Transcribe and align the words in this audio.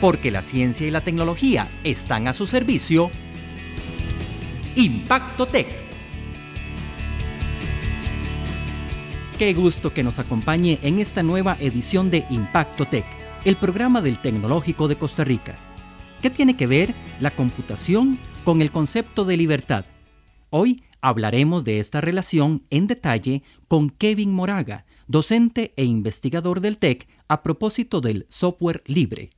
Porque 0.00 0.30
la 0.30 0.40
ciencia 0.40 0.86
y 0.86 0.90
la 0.90 1.02
tecnología 1.02 1.68
están 1.84 2.26
a 2.26 2.32
su 2.32 2.46
servicio. 2.46 3.10
Impacto 4.74 5.46
Tech. 5.46 5.68
Qué 9.38 9.52
gusto 9.52 9.92
que 9.92 10.02
nos 10.02 10.18
acompañe 10.18 10.78
en 10.82 11.00
esta 11.00 11.22
nueva 11.22 11.56
edición 11.60 12.10
de 12.10 12.24
Impacto 12.30 12.86
Tech, 12.86 13.04
el 13.44 13.56
programa 13.56 14.00
del 14.00 14.18
Tecnológico 14.18 14.88
de 14.88 14.96
Costa 14.96 15.24
Rica. 15.24 15.56
¿Qué 16.22 16.30
tiene 16.30 16.56
que 16.56 16.66
ver 16.66 16.94
la 17.20 17.30
computación 17.30 18.18
con 18.44 18.62
el 18.62 18.70
concepto 18.70 19.24
de 19.26 19.36
libertad? 19.36 19.84
Hoy 20.48 20.82
hablaremos 21.02 21.64
de 21.64 21.78
esta 21.78 22.00
relación 22.00 22.62
en 22.70 22.86
detalle 22.86 23.42
con 23.68 23.90
Kevin 23.90 24.32
Moraga, 24.32 24.86
docente 25.08 25.74
e 25.76 25.84
investigador 25.84 26.60
del 26.60 26.78
TEC 26.78 27.08
a 27.28 27.42
propósito 27.42 28.00
del 28.00 28.26
software 28.28 28.82
libre. 28.86 29.30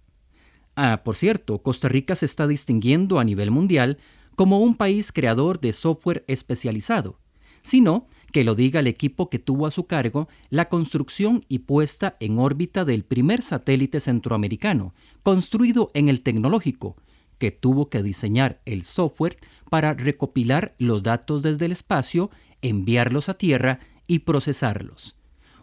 Ah, 0.75 1.03
por 1.05 1.17
cierto, 1.17 1.63
Costa 1.63 1.89
Rica 1.89 2.17
se 2.17 2.27
está 2.27 2.47
distinguiendo 2.47 3.19
a 3.19 3.25
nivel 3.25 3.51
mundial 3.51 3.99
como 4.35 4.61
un 4.61 4.75
país 4.75 5.13
creador 5.13 5.61
de 5.61 5.73
software 5.73 6.25
especializado, 6.27 7.19
sino 7.63 8.09
que 8.33 8.45
lo 8.45 8.55
diga 8.55 8.81
el 8.81 8.87
equipo 8.87 9.29
que 9.29 9.39
tuvo 9.39 9.67
a 9.67 9.71
su 9.71 9.87
cargo 9.87 10.29
la 10.49 10.71
construcción 10.71 11.45
y 11.49 11.61
puesta 11.61 12.17
en 12.21 12.39
órbita 12.39 12.85
del 12.85 13.05
primer 13.05 13.43
satélite 13.43 14.01
centroamericano, 14.01 14.95
construido 15.23 15.91
en 15.93 16.09
el 16.09 16.23
tecnológico, 16.23 16.97
que 17.39 17.51
tuvo 17.51 17.91
que 17.91 18.03
diseñar 18.03 18.63
el 18.65 18.85
software 18.85 19.37
para 19.69 19.95
recopilar 19.95 20.75
los 20.79 21.03
datos 21.03 21.43
desde 21.43 21.67
el 21.67 21.73
espacio, 21.73 22.31
enviarlos 22.63 23.29
a 23.29 23.35
Tierra 23.35 23.81
y 24.07 24.21
procesarlos. 24.21 25.17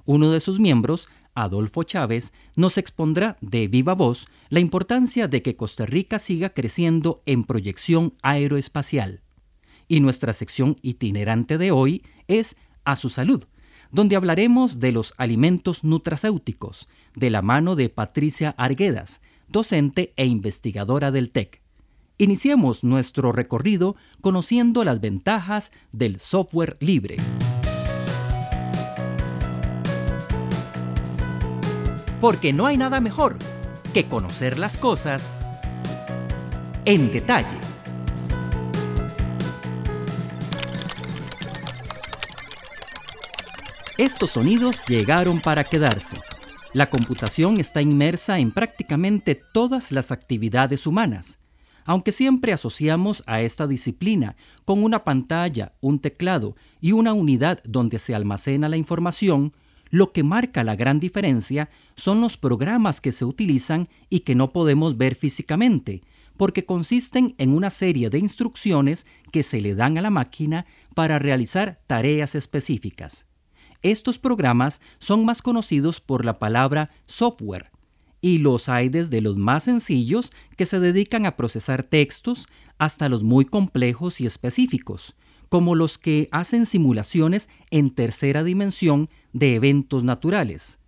Uno 0.06 0.32
de 0.32 0.40
sus 0.40 0.60
miembros, 0.60 1.08
Adolfo 1.36 1.84
Chávez, 1.84 2.34
nos 2.56 2.78
expondrá 2.78 3.38
de 3.42 3.68
viva 3.68 3.94
voz 3.94 4.28
la 4.50 4.60
importancia 4.60 5.28
de 5.28 5.42
que 5.42 5.56
Costa 5.56 5.86
Rica 5.86 6.20
siga 6.20 6.50
creciendo 6.50 7.22
en 7.26 7.44
proyección 7.44 8.14
aeroespacial. 8.22 9.22
Y 9.88 10.00
nuestra 10.00 10.34
sección 10.34 10.76
itinerante 10.82 11.58
de 11.58 11.72
hoy 11.72 12.04
es 12.28 12.56
A 12.84 12.96
su 12.96 13.10
salud, 13.10 13.46
donde 13.92 14.16
hablaremos 14.16 14.80
de 14.80 14.92
los 14.92 15.14
alimentos 15.18 15.84
nutracéuticos, 15.84 16.88
de 17.16 17.30
la 17.30 17.42
mano 17.42 17.76
de 17.76 17.90
Patricia 17.90 18.56
Arguedas, 18.58 19.22
docente 19.48 20.14
e 20.16 20.26
investigadora 20.26 21.12
del 21.12 21.32
TEC. 21.32 21.62
Iniciemos 22.18 22.84
nuestro 22.84 23.32
recorrido 23.32 23.96
conociendo 24.22 24.84
las 24.84 25.00
ventajas 25.00 25.72
del 25.92 26.20
software 26.20 26.78
libre. 26.80 27.18
Porque 32.22 32.54
no 32.54 32.66
hay 32.66 32.78
nada 32.78 33.00
mejor 33.00 33.38
que 33.94 34.06
conocer 34.06 34.58
las 34.58 34.78
cosas 34.78 35.38
en 36.86 37.12
detalle. 37.12 37.58
Estos 43.98 44.32
sonidos 44.32 44.82
llegaron 44.88 45.42
para 45.42 45.66
quedarse. 45.66 46.18
La 46.74 46.90
computación 46.90 47.60
está 47.60 47.82
inmersa 47.82 48.40
en 48.40 48.52
prácticamente 48.52 49.36
todas 49.36 49.92
las 49.92 50.12
actividades 50.12 50.88
humanas, 50.88 51.40
aunque 51.84 52.12
siempre 52.12 52.54
asociamos 52.54 53.24
a 53.26 53.42
esta 53.42 53.66
disciplina 53.66 54.36
con 54.64 54.84
una 54.84 55.04
pantalla, 55.04 55.74
un 55.82 56.00
teclado 56.00 56.56
y 56.80 56.92
una 56.92 57.14
unidad 57.14 57.62
donde 57.66 57.98
se 58.00 58.14
almacena 58.14 58.70
la 58.70 58.78
información, 58.78 59.52
lo 59.90 60.12
que 60.12 60.24
marca 60.24 60.64
la 60.64 60.76
gran 60.76 61.00
diferencia 61.00 61.70
son 61.96 62.22
los 62.22 62.38
programas 62.38 63.02
que 63.02 63.12
se 63.12 63.26
utilizan 63.26 63.88
y 64.10 64.22
que 64.22 64.36
no 64.36 64.52
podemos 64.52 64.98
ver 64.98 65.16
físicamente, 65.16 66.04
porque 66.38 66.66
consisten 66.66 67.36
en 67.38 67.54
una 67.54 67.70
serie 67.70 68.10
de 68.10 68.20
instrucciones 68.20 69.06
que 69.32 69.44
se 69.44 69.62
le 69.62 69.76
dan 69.76 69.98
a 69.98 70.02
la 70.02 70.10
máquina 70.10 70.66
para 70.96 71.20
realizar 71.20 71.82
tareas 71.88 72.36
específicas. 72.36 73.26
Estos 73.82 74.20
programas 74.20 74.82
son 75.00 75.26
más 75.26 75.42
conocidos 75.42 76.02
por 76.02 76.26
la 76.26 76.40
palabra 76.40 76.92
software, 77.06 77.72
y 78.22 78.40
los 78.40 78.70
hay 78.70 78.90
desde 78.90 79.22
los 79.22 79.38
más 79.38 79.64
sencillos 79.64 80.32
que 80.58 80.66
se 80.66 80.80
dedican 80.80 81.26
a 81.26 81.36
procesar 81.36 81.84
textos 81.84 82.48
hasta 82.78 83.10
los 83.10 83.24
muy 83.24 83.46
complejos 83.46 84.22
y 84.22 84.26
específicos, 84.26 85.16
como 85.50 85.76
los 85.76 85.98
que 85.98 86.30
hacen 86.32 86.66
simulaciones 86.66 87.50
en 87.72 87.90
tercera 87.90 88.44
dimensión 88.44 89.10
de 89.34 89.56
eventos 89.56 90.04
naturales. 90.04 90.80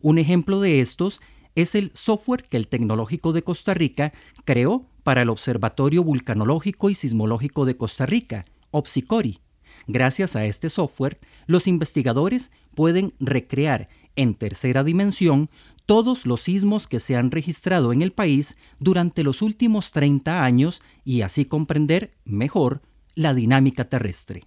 Un 0.00 0.18
ejemplo 0.18 0.60
de 0.60 0.80
estos 0.80 1.20
es 1.54 1.74
el 1.74 1.90
software 1.94 2.44
que 2.44 2.56
el 2.56 2.68
Tecnológico 2.68 3.32
de 3.32 3.42
Costa 3.42 3.74
Rica 3.74 4.12
creó 4.44 4.86
para 5.02 5.22
el 5.22 5.30
Observatorio 5.30 6.02
Vulcanológico 6.02 6.90
y 6.90 6.94
Sismológico 6.94 7.64
de 7.64 7.76
Costa 7.76 8.06
Rica, 8.06 8.46
OPSICORI, 8.70 9.40
Gracias 9.86 10.34
a 10.34 10.46
este 10.46 10.70
software, 10.70 11.18
los 11.46 11.66
investigadores 11.66 12.50
pueden 12.74 13.12
recrear 13.20 13.88
en 14.16 14.34
tercera 14.34 14.82
dimensión 14.82 15.50
todos 15.84 16.24
los 16.24 16.40
sismos 16.40 16.86
que 16.86 17.00
se 17.00 17.16
han 17.16 17.30
registrado 17.30 17.92
en 17.92 18.00
el 18.00 18.12
país 18.12 18.56
durante 18.78 19.22
los 19.22 19.42
últimos 19.42 19.90
30 19.90 20.42
años 20.42 20.80
y 21.04 21.20
así 21.20 21.44
comprender 21.44 22.14
mejor 22.24 22.80
la 23.14 23.34
dinámica 23.34 23.84
terrestre. 23.84 24.44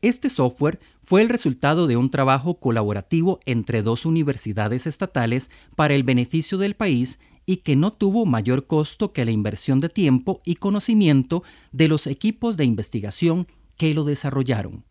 Este 0.00 0.30
software 0.30 0.78
fue 1.02 1.22
el 1.22 1.28
resultado 1.28 1.88
de 1.88 1.96
un 1.96 2.08
trabajo 2.10 2.60
colaborativo 2.60 3.40
entre 3.46 3.82
dos 3.82 4.06
universidades 4.06 4.86
estatales 4.86 5.50
para 5.74 5.94
el 5.94 6.04
beneficio 6.04 6.56
del 6.56 6.76
país 6.76 7.18
y 7.46 7.58
que 7.58 7.74
no 7.74 7.92
tuvo 7.92 8.24
mayor 8.24 8.68
costo 8.68 9.12
que 9.12 9.24
la 9.24 9.32
inversión 9.32 9.80
de 9.80 9.88
tiempo 9.88 10.40
y 10.44 10.54
conocimiento 10.54 11.42
de 11.72 11.88
los 11.88 12.06
equipos 12.06 12.56
de 12.56 12.64
investigación 12.64 13.48
que 13.76 13.92
lo 13.92 14.04
desarrollaron. 14.04 14.84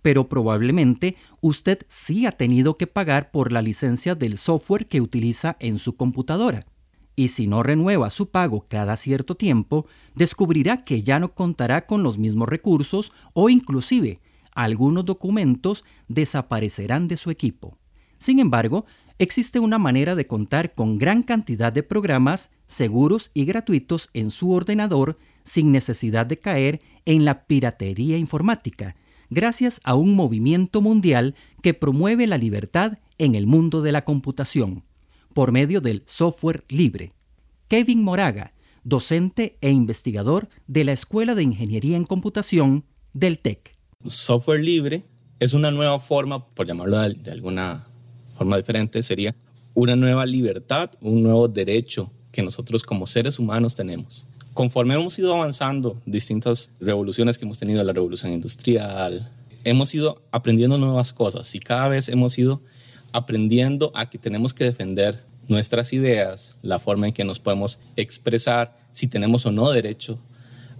Pero 0.00 0.28
probablemente 0.28 1.14
usted 1.40 1.86
sí 1.86 2.26
ha 2.26 2.32
tenido 2.32 2.76
que 2.76 2.88
pagar 2.88 3.30
por 3.30 3.52
la 3.52 3.62
licencia 3.62 4.16
del 4.16 4.38
software 4.38 4.88
que 4.88 5.00
utiliza 5.00 5.56
en 5.60 5.78
su 5.78 5.92
computadora. 5.92 6.64
Y 7.14 7.28
si 7.28 7.46
no 7.46 7.62
renueva 7.62 8.10
su 8.10 8.30
pago 8.30 8.64
cada 8.68 8.96
cierto 8.96 9.36
tiempo, 9.36 9.86
descubrirá 10.16 10.82
que 10.82 11.04
ya 11.04 11.20
no 11.20 11.32
contará 11.32 11.86
con 11.86 12.02
los 12.02 12.18
mismos 12.18 12.48
recursos 12.48 13.12
o 13.34 13.48
inclusive 13.48 14.18
algunos 14.54 15.04
documentos 15.04 15.84
desaparecerán 16.08 17.08
de 17.08 17.16
su 17.16 17.30
equipo. 17.30 17.78
Sin 18.18 18.38
embargo, 18.38 18.86
existe 19.18 19.58
una 19.58 19.78
manera 19.78 20.14
de 20.14 20.26
contar 20.26 20.74
con 20.74 20.98
gran 20.98 21.22
cantidad 21.22 21.72
de 21.72 21.82
programas 21.82 22.50
seguros 22.66 23.30
y 23.34 23.44
gratuitos 23.44 24.08
en 24.14 24.30
su 24.30 24.52
ordenador 24.52 25.18
sin 25.44 25.72
necesidad 25.72 26.26
de 26.26 26.36
caer 26.36 26.80
en 27.04 27.24
la 27.24 27.46
piratería 27.46 28.16
informática, 28.16 28.96
gracias 29.30 29.80
a 29.84 29.94
un 29.94 30.14
movimiento 30.14 30.80
mundial 30.80 31.34
que 31.62 31.74
promueve 31.74 32.26
la 32.26 32.38
libertad 32.38 32.98
en 33.18 33.34
el 33.34 33.46
mundo 33.46 33.82
de 33.82 33.92
la 33.92 34.04
computación, 34.04 34.84
por 35.34 35.52
medio 35.52 35.80
del 35.80 36.02
software 36.06 36.64
libre. 36.68 37.12
Kevin 37.68 38.02
Moraga, 38.02 38.52
docente 38.84 39.56
e 39.60 39.70
investigador 39.70 40.48
de 40.66 40.84
la 40.84 40.92
Escuela 40.92 41.34
de 41.34 41.42
Ingeniería 41.42 41.96
en 41.96 42.04
Computación 42.04 42.84
del 43.12 43.38
TEC. 43.38 43.72
Software 44.06 44.62
libre 44.62 45.04
es 45.38 45.54
una 45.54 45.70
nueva 45.70 45.98
forma, 46.00 46.44
por 46.44 46.66
llamarlo 46.66 46.98
de 47.00 47.30
alguna 47.30 47.86
forma 48.36 48.56
diferente, 48.56 49.00
sería 49.02 49.34
una 49.74 49.94
nueva 49.94 50.26
libertad, 50.26 50.90
un 51.00 51.22
nuevo 51.22 51.46
derecho 51.46 52.10
que 52.32 52.42
nosotros 52.42 52.82
como 52.82 53.06
seres 53.06 53.38
humanos 53.38 53.76
tenemos. 53.76 54.26
Conforme 54.54 54.94
hemos 54.94 55.16
ido 55.18 55.34
avanzando, 55.34 56.00
distintas 56.04 56.70
revoluciones 56.80 57.38
que 57.38 57.44
hemos 57.44 57.60
tenido, 57.60 57.82
la 57.84 57.92
revolución 57.92 58.32
industrial, 58.32 59.30
hemos 59.62 59.94
ido 59.94 60.20
aprendiendo 60.32 60.78
nuevas 60.78 61.12
cosas 61.12 61.54
y 61.54 61.60
cada 61.60 61.86
vez 61.88 62.08
hemos 62.08 62.36
ido 62.38 62.60
aprendiendo 63.12 63.92
a 63.94 64.10
que 64.10 64.18
tenemos 64.18 64.52
que 64.52 64.64
defender 64.64 65.22
nuestras 65.46 65.92
ideas, 65.92 66.56
la 66.62 66.80
forma 66.80 67.06
en 67.06 67.12
que 67.12 67.24
nos 67.24 67.38
podemos 67.38 67.78
expresar, 67.94 68.76
si 68.90 69.06
tenemos 69.06 69.46
o 69.46 69.52
no 69.52 69.70
derecho 69.70 70.18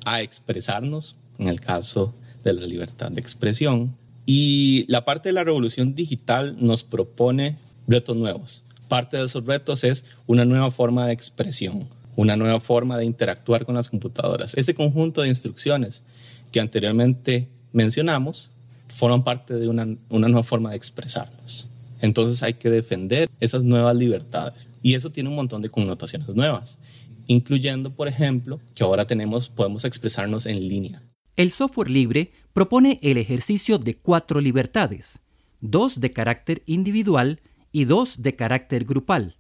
a 0.05 0.23
expresarnos, 0.23 1.15
en 1.39 1.49
el 1.49 1.61
caso 1.61 2.13
de 2.43 2.53
la 2.53 2.67
libertad 2.67 3.11
de 3.11 3.21
expresión. 3.21 3.97
Y 4.27 4.85
la 4.89 5.05
parte 5.05 5.29
de 5.29 5.33
la 5.33 5.45
revolución 5.45 5.95
digital 5.95 6.57
nos 6.61 6.85
propone 6.85 7.57
retos 7.89 8.17
nuevos. 8.17 8.65
Parte 8.89 9.17
de 9.17 9.25
esos 9.25 9.45
retos 9.45 9.85
es 9.85 10.05
una 10.27 10.45
nueva 10.45 10.71
forma 10.71 11.07
de 11.07 11.13
expresión 11.13 11.89
una 12.17 12.37
nueva 12.37 12.61
forma 12.61 12.99
de 12.99 13.05
interactuar 13.05 13.65
con 13.65 13.75
las 13.75 13.89
computadoras. 13.89 14.55
Este 14.57 14.75
conjunto 14.75 15.23
de 15.23 15.29
instrucciones 15.29 16.03
que 16.51 16.61
anteriormente 16.61 17.49
mencionamos 17.73 18.51
forman 18.89 19.25
parte 19.25 19.55
de 19.55 19.69
una, 19.69 19.87
nueva 20.11 20.43
forma 20.43 20.71
de 20.71 20.77
expresarnos. 20.77 21.67
Entonces 22.01 22.43
hay 22.43 22.55
que 22.55 22.69
defender 22.69 23.31
esas 23.41 23.65
nuevas 23.65 23.97
libertades. 23.97 24.69
Y 24.83 24.95
eso 24.95 25.11
tiene 25.11 25.31
un 25.31 25.37
montón 25.37 25.63
de 25.63 25.71
connotaciones 25.71 26.29
nuevas, 26.35 26.79
incluyendo, 27.27 27.91
por 27.91 28.09
ejemplo, 28.09 28.61
que 28.75 28.85
ahora 28.85 29.07
tenemos, 29.07 29.49
podemos 29.49 29.85
expresarnos 29.85 30.47
en 30.47 30.61
línea. 30.69 31.03
El 31.37 31.51
software 31.51 31.91
libre 31.91 32.31
propone 32.53 33.01
el 33.03 33.17
ejercicio 33.17 33.79
de 33.79 33.97
cuatro 33.97 34.41
libertades, 34.43 35.21
dos 35.63 35.99
de 35.99 36.11
carácter 36.11 36.63
individual 36.67 37.41
y 37.73 37.87
dos 37.87 38.21
de 38.21 38.37
carácter 38.37 38.85
grupal. 38.85 39.39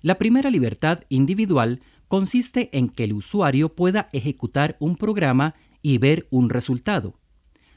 La 0.00 0.16
primera 0.16 0.48
libertad 0.48 1.00
individual 1.10 1.82
consiste 2.08 2.70
en 2.72 2.88
que 2.88 3.04
el 3.04 3.12
usuario 3.12 3.74
pueda 3.74 4.08
ejecutar 4.14 4.78
un 4.80 4.96
programa 4.96 5.54
y 5.82 5.98
ver 5.98 6.26
un 6.30 6.48
resultado, 6.48 7.18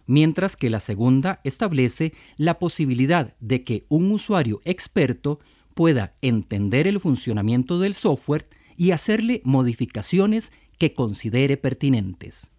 mientras 0.05 0.55
que 0.55 0.69
la 0.69 0.79
segunda 0.79 1.41
establece 1.43 2.13
la 2.37 2.59
posibilidad 2.59 3.35
de 3.41 3.65
que 3.65 3.85
un 3.89 4.09
usuario 4.11 4.61
experto 4.63 5.41
pueda 5.73 6.15
entender 6.21 6.87
el 6.87 7.01
funcionamiento 7.01 7.77
del 7.77 7.93
software 7.93 8.47
y 8.77 8.91
hacerle 8.91 9.41
modificaciones 9.43 10.53
que 10.77 10.93
considere 10.93 11.57
pertinentes. 11.57 12.51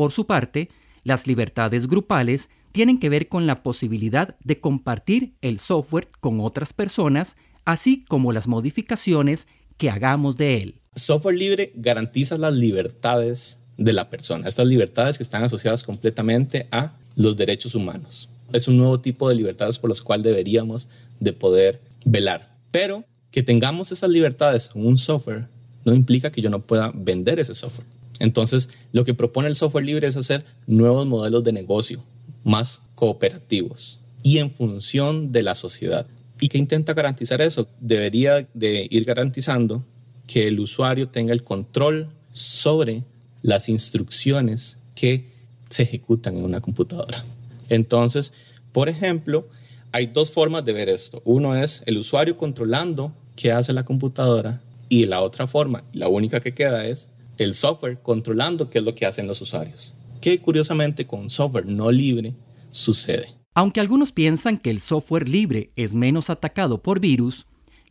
Por 0.00 0.12
su 0.12 0.24
parte, 0.24 0.70
las 1.04 1.26
libertades 1.26 1.86
grupales 1.86 2.48
tienen 2.72 2.96
que 2.96 3.10
ver 3.10 3.28
con 3.28 3.46
la 3.46 3.62
posibilidad 3.62 4.34
de 4.42 4.58
compartir 4.58 5.34
el 5.42 5.58
software 5.58 6.08
con 6.20 6.40
otras 6.40 6.72
personas, 6.72 7.36
así 7.66 8.06
como 8.08 8.32
las 8.32 8.48
modificaciones 8.48 9.46
que 9.76 9.90
hagamos 9.90 10.38
de 10.38 10.62
él. 10.62 10.74
Software 10.94 11.36
libre 11.36 11.72
garantiza 11.74 12.38
las 12.38 12.54
libertades 12.54 13.58
de 13.76 13.92
la 13.92 14.08
persona, 14.08 14.48
estas 14.48 14.66
libertades 14.66 15.18
que 15.18 15.22
están 15.22 15.44
asociadas 15.44 15.82
completamente 15.82 16.66
a 16.70 16.96
los 17.14 17.36
derechos 17.36 17.74
humanos. 17.74 18.30
Es 18.54 18.68
un 18.68 18.78
nuevo 18.78 19.00
tipo 19.00 19.28
de 19.28 19.34
libertades 19.34 19.78
por 19.78 19.90
las 19.90 20.00
cuales 20.00 20.24
deberíamos 20.24 20.88
de 21.18 21.34
poder 21.34 21.82
velar. 22.06 22.56
Pero 22.70 23.04
que 23.30 23.42
tengamos 23.42 23.92
esas 23.92 24.08
libertades 24.08 24.70
en 24.74 24.86
un 24.86 24.96
software 24.96 25.48
no 25.84 25.92
implica 25.94 26.32
que 26.32 26.40
yo 26.40 26.48
no 26.48 26.62
pueda 26.62 26.90
vender 26.94 27.38
ese 27.38 27.54
software. 27.54 27.99
Entonces, 28.20 28.68
lo 28.92 29.04
que 29.04 29.14
propone 29.14 29.48
el 29.48 29.56
software 29.56 29.84
libre 29.84 30.06
es 30.06 30.16
hacer 30.16 30.44
nuevos 30.68 31.06
modelos 31.06 31.42
de 31.42 31.52
negocio 31.52 32.04
más 32.44 32.82
cooperativos 32.94 33.98
y 34.22 34.38
en 34.38 34.50
función 34.50 35.32
de 35.32 35.42
la 35.42 35.56
sociedad. 35.56 36.06
¿Y 36.40 36.48
qué 36.48 36.58
intenta 36.58 36.94
garantizar 36.94 37.40
eso? 37.40 37.66
Debería 37.80 38.48
de 38.54 38.86
ir 38.88 39.04
garantizando 39.04 39.84
que 40.26 40.46
el 40.46 40.60
usuario 40.60 41.08
tenga 41.08 41.32
el 41.32 41.42
control 41.42 42.08
sobre 42.30 43.04
las 43.42 43.68
instrucciones 43.68 44.76
que 44.94 45.30
se 45.68 45.82
ejecutan 45.82 46.36
en 46.36 46.44
una 46.44 46.60
computadora. 46.60 47.24
Entonces, 47.68 48.32
por 48.72 48.88
ejemplo, 48.88 49.48
hay 49.92 50.06
dos 50.06 50.30
formas 50.30 50.64
de 50.64 50.72
ver 50.72 50.88
esto. 50.88 51.22
Uno 51.24 51.56
es 51.56 51.82
el 51.86 51.98
usuario 51.98 52.36
controlando 52.36 53.12
qué 53.34 53.52
hace 53.52 53.72
la 53.72 53.84
computadora 53.84 54.60
y 54.88 55.06
la 55.06 55.20
otra 55.20 55.46
forma, 55.46 55.84
la 55.92 56.08
única 56.08 56.40
que 56.40 56.52
queda 56.52 56.86
es 56.86 57.09
el 57.40 57.54
software 57.54 57.98
controlando 58.02 58.68
qué 58.68 58.78
es 58.78 58.84
lo 58.84 58.94
que 58.94 59.06
hacen 59.06 59.26
los 59.26 59.40
usuarios. 59.40 59.94
Que 60.20 60.40
curiosamente 60.40 61.06
con 61.06 61.30
software 61.30 61.66
no 61.66 61.90
libre 61.90 62.34
sucede. 62.70 63.34
Aunque 63.54 63.80
algunos 63.80 64.12
piensan 64.12 64.58
que 64.58 64.70
el 64.70 64.80
software 64.80 65.28
libre 65.28 65.70
es 65.74 65.94
menos 65.94 66.30
atacado 66.30 66.82
por 66.82 67.00
virus, 67.00 67.46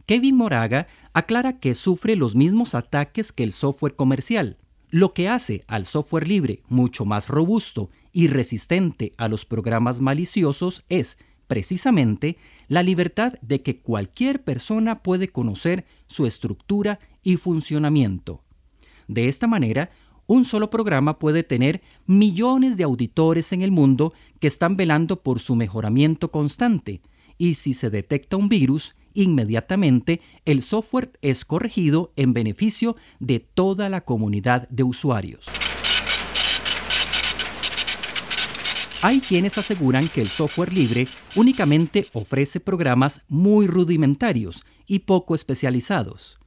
Kevin 0.05 0.35
Moraga 0.35 0.87
aclara 1.13 1.59
que 1.59 1.75
sufre 1.75 2.15
los 2.15 2.35
mismos 2.35 2.75
ataques 2.75 3.31
que 3.31 3.43
el 3.43 3.51
software 3.51 3.95
comercial, 3.95 4.57
lo 4.89 5.13
que 5.13 5.29
hace 5.29 5.63
al 5.67 5.85
software 5.85 6.27
libre 6.27 6.63
mucho 6.67 7.05
más 7.05 7.27
robusto 7.27 7.89
y 8.11 8.27
resistente 8.27 9.13
a 9.17 9.27
los 9.27 9.45
programas 9.45 10.01
maliciosos 10.01 10.83
es, 10.89 11.17
precisamente, 11.47 12.37
la 12.67 12.81
libertad 12.81 13.33
de 13.41 13.61
que 13.61 13.81
cualquier 13.81 14.43
persona 14.43 15.03
puede 15.03 15.27
conocer 15.27 15.85
su 16.07 16.25
estructura 16.25 16.99
y 17.21 17.35
funcionamiento. 17.37 18.43
De 19.09 19.27
esta 19.27 19.47
manera, 19.47 19.89
un 20.27 20.45
solo 20.45 20.69
programa 20.69 21.17
puede 21.17 21.41
tener 21.41 21.81
millones 22.05 22.77
de 22.77 22.83
auditores 22.83 23.51
en 23.53 23.63
el 23.63 23.71
mundo 23.71 24.13
que 24.39 24.45
están 24.45 24.77
velando 24.77 25.23
por 25.23 25.39
su 25.39 25.55
mejoramiento 25.55 26.29
constante, 26.29 27.01
y 27.39 27.55
si 27.55 27.73
se 27.73 27.89
detecta 27.89 28.37
un 28.37 28.49
virus, 28.49 28.93
inmediatamente 29.15 30.21
el 30.45 30.61
software 30.61 31.11
es 31.23 31.43
corregido 31.43 32.13
en 32.17 32.33
beneficio 32.33 32.97
de 33.19 33.39
toda 33.39 33.89
la 33.89 34.01
comunidad 34.01 34.69
de 34.69 34.83
usuarios. 34.83 35.47
Hay 39.01 39.21
quienes 39.21 39.57
aseguran 39.57 40.07
que 40.07 40.21
el 40.21 40.29
software 40.29 40.71
libre 40.71 41.07
únicamente 41.35 42.09
ofrece 42.13 42.59
programas 42.59 43.23
muy 43.27 43.65
rudimentarios 43.65 44.63
y 44.85 44.99
poco 44.99 45.33
especializados. 45.33 46.37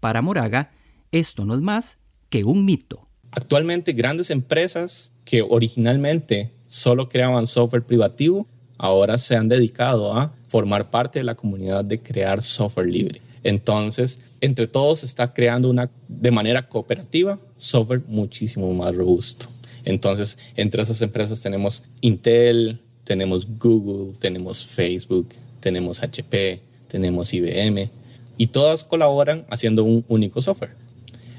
Para 0.00 0.22
Moraga, 0.22 0.70
esto 1.12 1.44
no 1.44 1.54
es 1.54 1.60
más 1.60 1.98
que 2.28 2.44
un 2.44 2.64
mito. 2.64 3.06
Actualmente 3.30 3.92
grandes 3.92 4.30
empresas 4.30 5.12
que 5.24 5.42
originalmente 5.42 6.52
solo 6.66 7.08
creaban 7.08 7.46
software 7.46 7.84
privativo, 7.84 8.46
ahora 8.78 9.18
se 9.18 9.36
han 9.36 9.48
dedicado 9.48 10.14
a 10.14 10.34
formar 10.48 10.90
parte 10.90 11.18
de 11.18 11.24
la 11.24 11.34
comunidad 11.34 11.84
de 11.84 12.00
crear 12.00 12.42
software 12.42 12.88
libre. 12.88 13.20
Entonces, 13.42 14.18
entre 14.40 14.66
todos 14.66 15.00
se 15.00 15.06
está 15.06 15.32
creando 15.32 15.70
una, 15.70 15.90
de 16.08 16.30
manera 16.30 16.68
cooperativa 16.68 17.38
software 17.56 18.02
muchísimo 18.08 18.72
más 18.74 18.94
robusto. 18.94 19.46
Entonces, 19.84 20.36
entre 20.56 20.82
esas 20.82 21.00
empresas 21.00 21.40
tenemos 21.40 21.84
Intel, 22.00 22.80
tenemos 23.04 23.46
Google, 23.58 24.14
tenemos 24.18 24.66
Facebook, 24.66 25.28
tenemos 25.60 26.02
HP, 26.02 26.60
tenemos 26.88 27.32
IBM, 27.32 27.88
y 28.36 28.48
todas 28.48 28.82
colaboran 28.82 29.46
haciendo 29.48 29.84
un 29.84 30.04
único 30.08 30.42
software. 30.42 30.85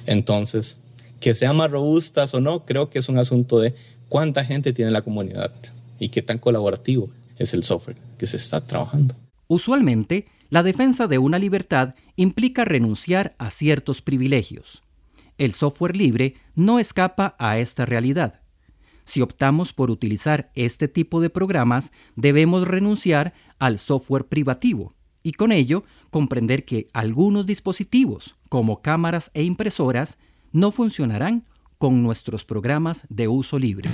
Entonces, 0.08 0.80
que 1.20 1.34
sean 1.34 1.58
más 1.58 1.70
robustas 1.70 2.34
o 2.34 2.42
no, 2.42 2.66
creo 2.66 2.90
que 2.90 3.00
es 3.00 3.10
un 3.10 3.20
asunto 3.20 3.60
de 3.60 3.76
cuánta 4.10 4.44
gente 4.44 4.74
tiene 4.74 4.92
la 4.92 5.02
comunidad 5.02 5.52
y 6.00 6.10
qué 6.10 6.22
tan 6.22 6.40
colaborativo 6.40 7.10
es 7.38 7.54
el 7.54 7.64
software 7.64 7.98
que 8.18 8.28
se 8.28 8.38
está 8.38 8.62
trabajando. 8.62 9.16
Usualmente, 9.48 10.28
la 10.50 10.64
defensa 10.64 11.08
de 11.08 11.18
una 11.18 11.40
libertad 11.40 11.96
implica 12.16 12.66
renunciar 12.66 13.36
a 13.38 13.52
ciertos 13.52 14.02
privilegios. 14.02 14.84
El 15.38 15.54
software 15.54 15.96
libre 15.96 16.36
no 16.56 16.80
escapa 16.80 17.36
a 17.38 17.60
esta 17.60 17.86
realidad. 17.86 18.42
Si 19.04 19.22
optamos 19.22 19.72
por 19.72 19.92
utilizar 19.92 20.52
este 20.56 20.88
tipo 20.88 21.22
de 21.22 21.30
programas, 21.30 21.92
debemos 22.16 22.68
renunciar 22.68 23.34
al 23.60 23.78
software 23.78 24.26
privativo 24.26 24.96
y 25.24 25.34
con 25.34 25.52
ello 25.52 25.84
comprender 26.10 26.66
que 26.66 26.88
algunos 26.94 27.46
dispositivos, 27.46 28.36
como 28.50 28.82
cámaras 28.82 29.32
e 29.34 29.44
impresoras, 29.44 30.18
no 30.52 30.72
funcionarán 30.72 31.46
con 31.78 32.04
nuestros 32.04 32.46
programas 32.46 33.06
de 33.10 33.28
uso 33.28 33.60
libre. 33.60 33.90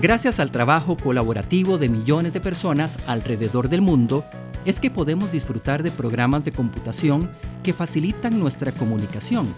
Gracias 0.00 0.38
al 0.38 0.50
trabajo 0.50 0.96
colaborativo 0.96 1.78
de 1.78 1.88
millones 1.88 2.34
de 2.34 2.40
personas 2.40 2.98
alrededor 3.08 3.70
del 3.70 3.80
mundo, 3.80 4.24
es 4.64 4.80
que 4.80 4.90
podemos 4.90 5.32
disfrutar 5.32 5.82
de 5.82 5.90
programas 5.90 6.44
de 6.44 6.52
computación 6.52 7.30
que 7.62 7.72
facilitan 7.72 8.38
nuestra 8.38 8.72
comunicación, 8.72 9.54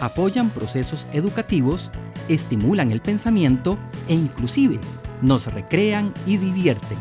apoyan 0.00 0.50
procesos 0.50 1.08
educativos, 1.12 1.90
estimulan 2.28 2.92
el 2.92 3.00
pensamiento 3.00 3.78
e 4.08 4.14
inclusive 4.14 4.78
nos 5.22 5.46
recrean 5.52 6.12
y 6.26 6.36
divierten. 6.36 6.98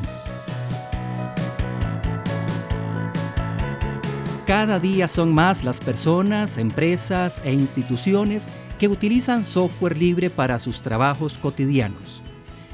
Cada 4.48 4.80
día 4.80 5.10
son 5.10 5.34
más 5.34 5.66
las 5.66 5.82
personas, 5.82 6.58
empresas 6.58 7.42
e 7.44 7.51
instituciones 7.51 8.48
que 8.80 8.88
utilizan 8.88 9.44
software 9.44 9.98
libre 9.98 10.30
para 10.30 10.58
sus 10.58 10.80
trabajos 10.80 11.38
cotidianos. 11.38 12.24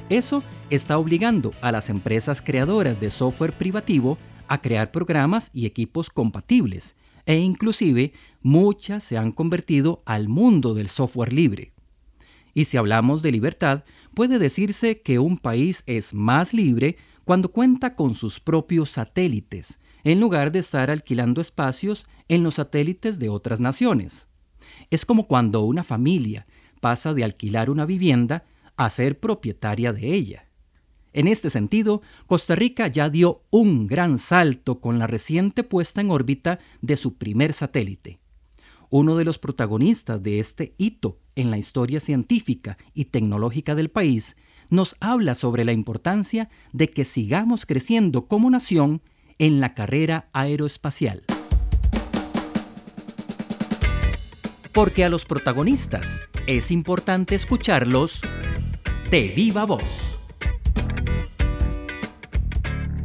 Eso 0.08 0.44
está 0.70 1.00
obligando 1.00 1.52
a 1.62 1.72
las 1.72 1.90
empresas 1.90 2.44
creadoras 2.44 3.00
de 3.00 3.10
software 3.10 3.58
privativo 3.58 4.20
a 4.48 4.62
crear 4.62 4.92
programas 4.92 5.50
y 5.52 5.66
equipos 5.66 6.12
compatibles, 6.12 6.96
e 7.26 7.38
inclusive 7.38 8.14
muchas 8.44 9.04
se 9.04 9.18
han 9.18 9.32
convertido 9.32 10.04
al 10.06 10.28
mundo 10.28 10.76
del 10.76 10.90
software 10.90 11.34
libre. 11.34 11.74
Y 12.54 12.66
si 12.66 12.78
hablamos 12.78 13.24
de 13.24 13.32
libertad, 13.32 13.84
puede 14.14 14.38
decirse 14.38 15.02
que 15.02 15.18
un 15.18 15.40
país 15.40 15.82
es 15.88 16.14
más 16.14 16.54
libre 16.54 16.98
cuando 17.26 17.50
cuenta 17.50 17.96
con 17.96 18.14
sus 18.14 18.40
propios 18.40 18.92
satélites, 18.92 19.80
en 20.04 20.20
lugar 20.20 20.52
de 20.52 20.60
estar 20.60 20.92
alquilando 20.92 21.42
espacios 21.42 22.06
en 22.28 22.44
los 22.44 22.56
satélites 22.56 23.20
de 23.20 23.30
otras 23.30 23.60
naciones. 23.60 24.28
Es 24.90 25.06
como 25.06 25.28
cuando 25.28 25.62
una 25.62 25.84
familia 25.84 26.46
pasa 26.82 27.14
de 27.14 27.24
alquilar 27.24 27.70
una 27.70 27.86
vivienda 27.86 28.46
a 28.76 28.90
ser 28.90 29.20
propietaria 29.20 29.94
de 29.94 30.14
ella. 30.14 30.50
En 31.14 31.28
este 31.28 31.50
sentido, 31.50 32.02
Costa 32.26 32.56
Rica 32.56 32.88
ya 32.88 33.10
dio 33.10 33.44
un 33.52 33.88
gran 33.88 34.18
salto 34.18 34.82
con 34.82 34.98
la 34.98 35.06
reciente 35.06 35.64
puesta 35.64 36.02
en 36.02 36.10
órbita 36.10 36.60
de 36.82 36.98
su 36.98 37.18
primer 37.18 37.54
satélite. 37.54 38.20
Uno 38.90 39.16
de 39.16 39.24
los 39.24 39.38
protagonistas 39.38 40.22
de 40.22 40.40
este 40.40 40.74
hito 40.78 41.20
en 41.36 41.52
la 41.52 41.58
historia 41.58 42.00
científica 42.00 42.78
y 42.94 43.06
tecnológica 43.06 43.76
del 43.76 43.90
país 43.90 44.36
nos 44.70 44.96
habla 45.00 45.36
sobre 45.36 45.66
la 45.66 45.72
importancia 45.72 46.50
de 46.74 46.90
que 46.90 47.06
sigamos 47.06 47.66
creciendo 47.66 48.28
como 48.28 48.50
nación 48.50 49.02
en 49.40 49.60
la 49.60 49.74
carrera 49.74 50.30
aeroespacial. 50.34 51.24
Porque 54.74 55.04
a 55.04 55.10
los 55.10 55.26
protagonistas 55.26 56.22
es 56.48 56.72
importante 56.72 57.36
escucharlos 57.36 58.22
de 59.12 59.30
viva 59.30 59.66
voz. 59.66 60.20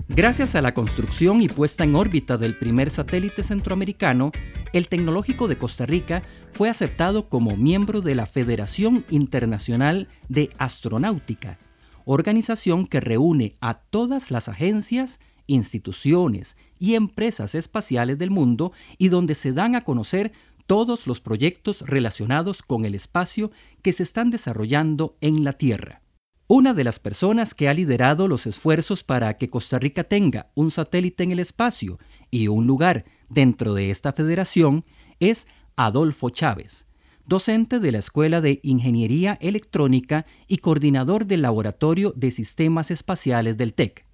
Gracias 0.08 0.56
a 0.56 0.62
la 0.62 0.74
construcción 0.74 1.42
y 1.42 1.48
puesta 1.48 1.84
en 1.84 1.94
órbita 1.94 2.38
del 2.38 2.58
primer 2.58 2.90
satélite 2.90 3.44
centroamericano, 3.44 4.32
el 4.72 4.88
Tecnológico 4.88 5.46
de 5.46 5.58
Costa 5.58 5.86
Rica 5.86 6.24
fue 6.50 6.68
aceptado 6.68 7.28
como 7.28 7.56
miembro 7.56 8.00
de 8.00 8.16
la 8.16 8.26
Federación 8.26 9.04
Internacional 9.10 10.08
de 10.28 10.50
Astronáutica, 10.58 11.58
organización 12.04 12.86
que 12.86 12.98
reúne 13.00 13.54
a 13.60 13.74
todas 13.74 14.32
las 14.32 14.48
agencias, 14.48 15.20
instituciones 15.48 16.56
y 16.78 16.94
empresas 16.94 17.56
espaciales 17.56 18.18
del 18.18 18.30
mundo 18.30 18.72
y 18.96 19.08
donde 19.08 19.34
se 19.34 19.52
dan 19.52 19.74
a 19.74 19.82
conocer 19.82 20.30
todos 20.66 21.06
los 21.08 21.20
proyectos 21.20 21.80
relacionados 21.80 22.62
con 22.62 22.84
el 22.84 22.94
espacio 22.94 23.50
que 23.82 23.92
se 23.92 24.04
están 24.04 24.30
desarrollando 24.30 25.16
en 25.20 25.42
la 25.42 25.54
Tierra. 25.54 26.02
Una 26.46 26.72
de 26.72 26.84
las 26.84 26.98
personas 26.98 27.54
que 27.54 27.68
ha 27.68 27.74
liderado 27.74 28.28
los 28.28 28.46
esfuerzos 28.46 29.04
para 29.04 29.36
que 29.36 29.50
Costa 29.50 29.78
Rica 29.78 30.04
tenga 30.04 30.50
un 30.54 30.70
satélite 30.70 31.24
en 31.24 31.32
el 31.32 31.40
espacio 31.40 31.98
y 32.30 32.48
un 32.48 32.66
lugar 32.66 33.04
dentro 33.28 33.74
de 33.74 33.90
esta 33.90 34.12
federación 34.12 34.84
es 35.20 35.46
Adolfo 35.76 36.30
Chávez, 36.30 36.86
docente 37.26 37.80
de 37.80 37.92
la 37.92 37.98
Escuela 37.98 38.40
de 38.40 38.60
Ingeniería 38.62 39.38
Electrónica 39.42 40.24
y 40.46 40.58
coordinador 40.58 41.26
del 41.26 41.42
Laboratorio 41.42 42.14
de 42.16 42.30
Sistemas 42.30 42.90
Espaciales 42.90 43.58
del 43.58 43.74
TEC. 43.74 44.07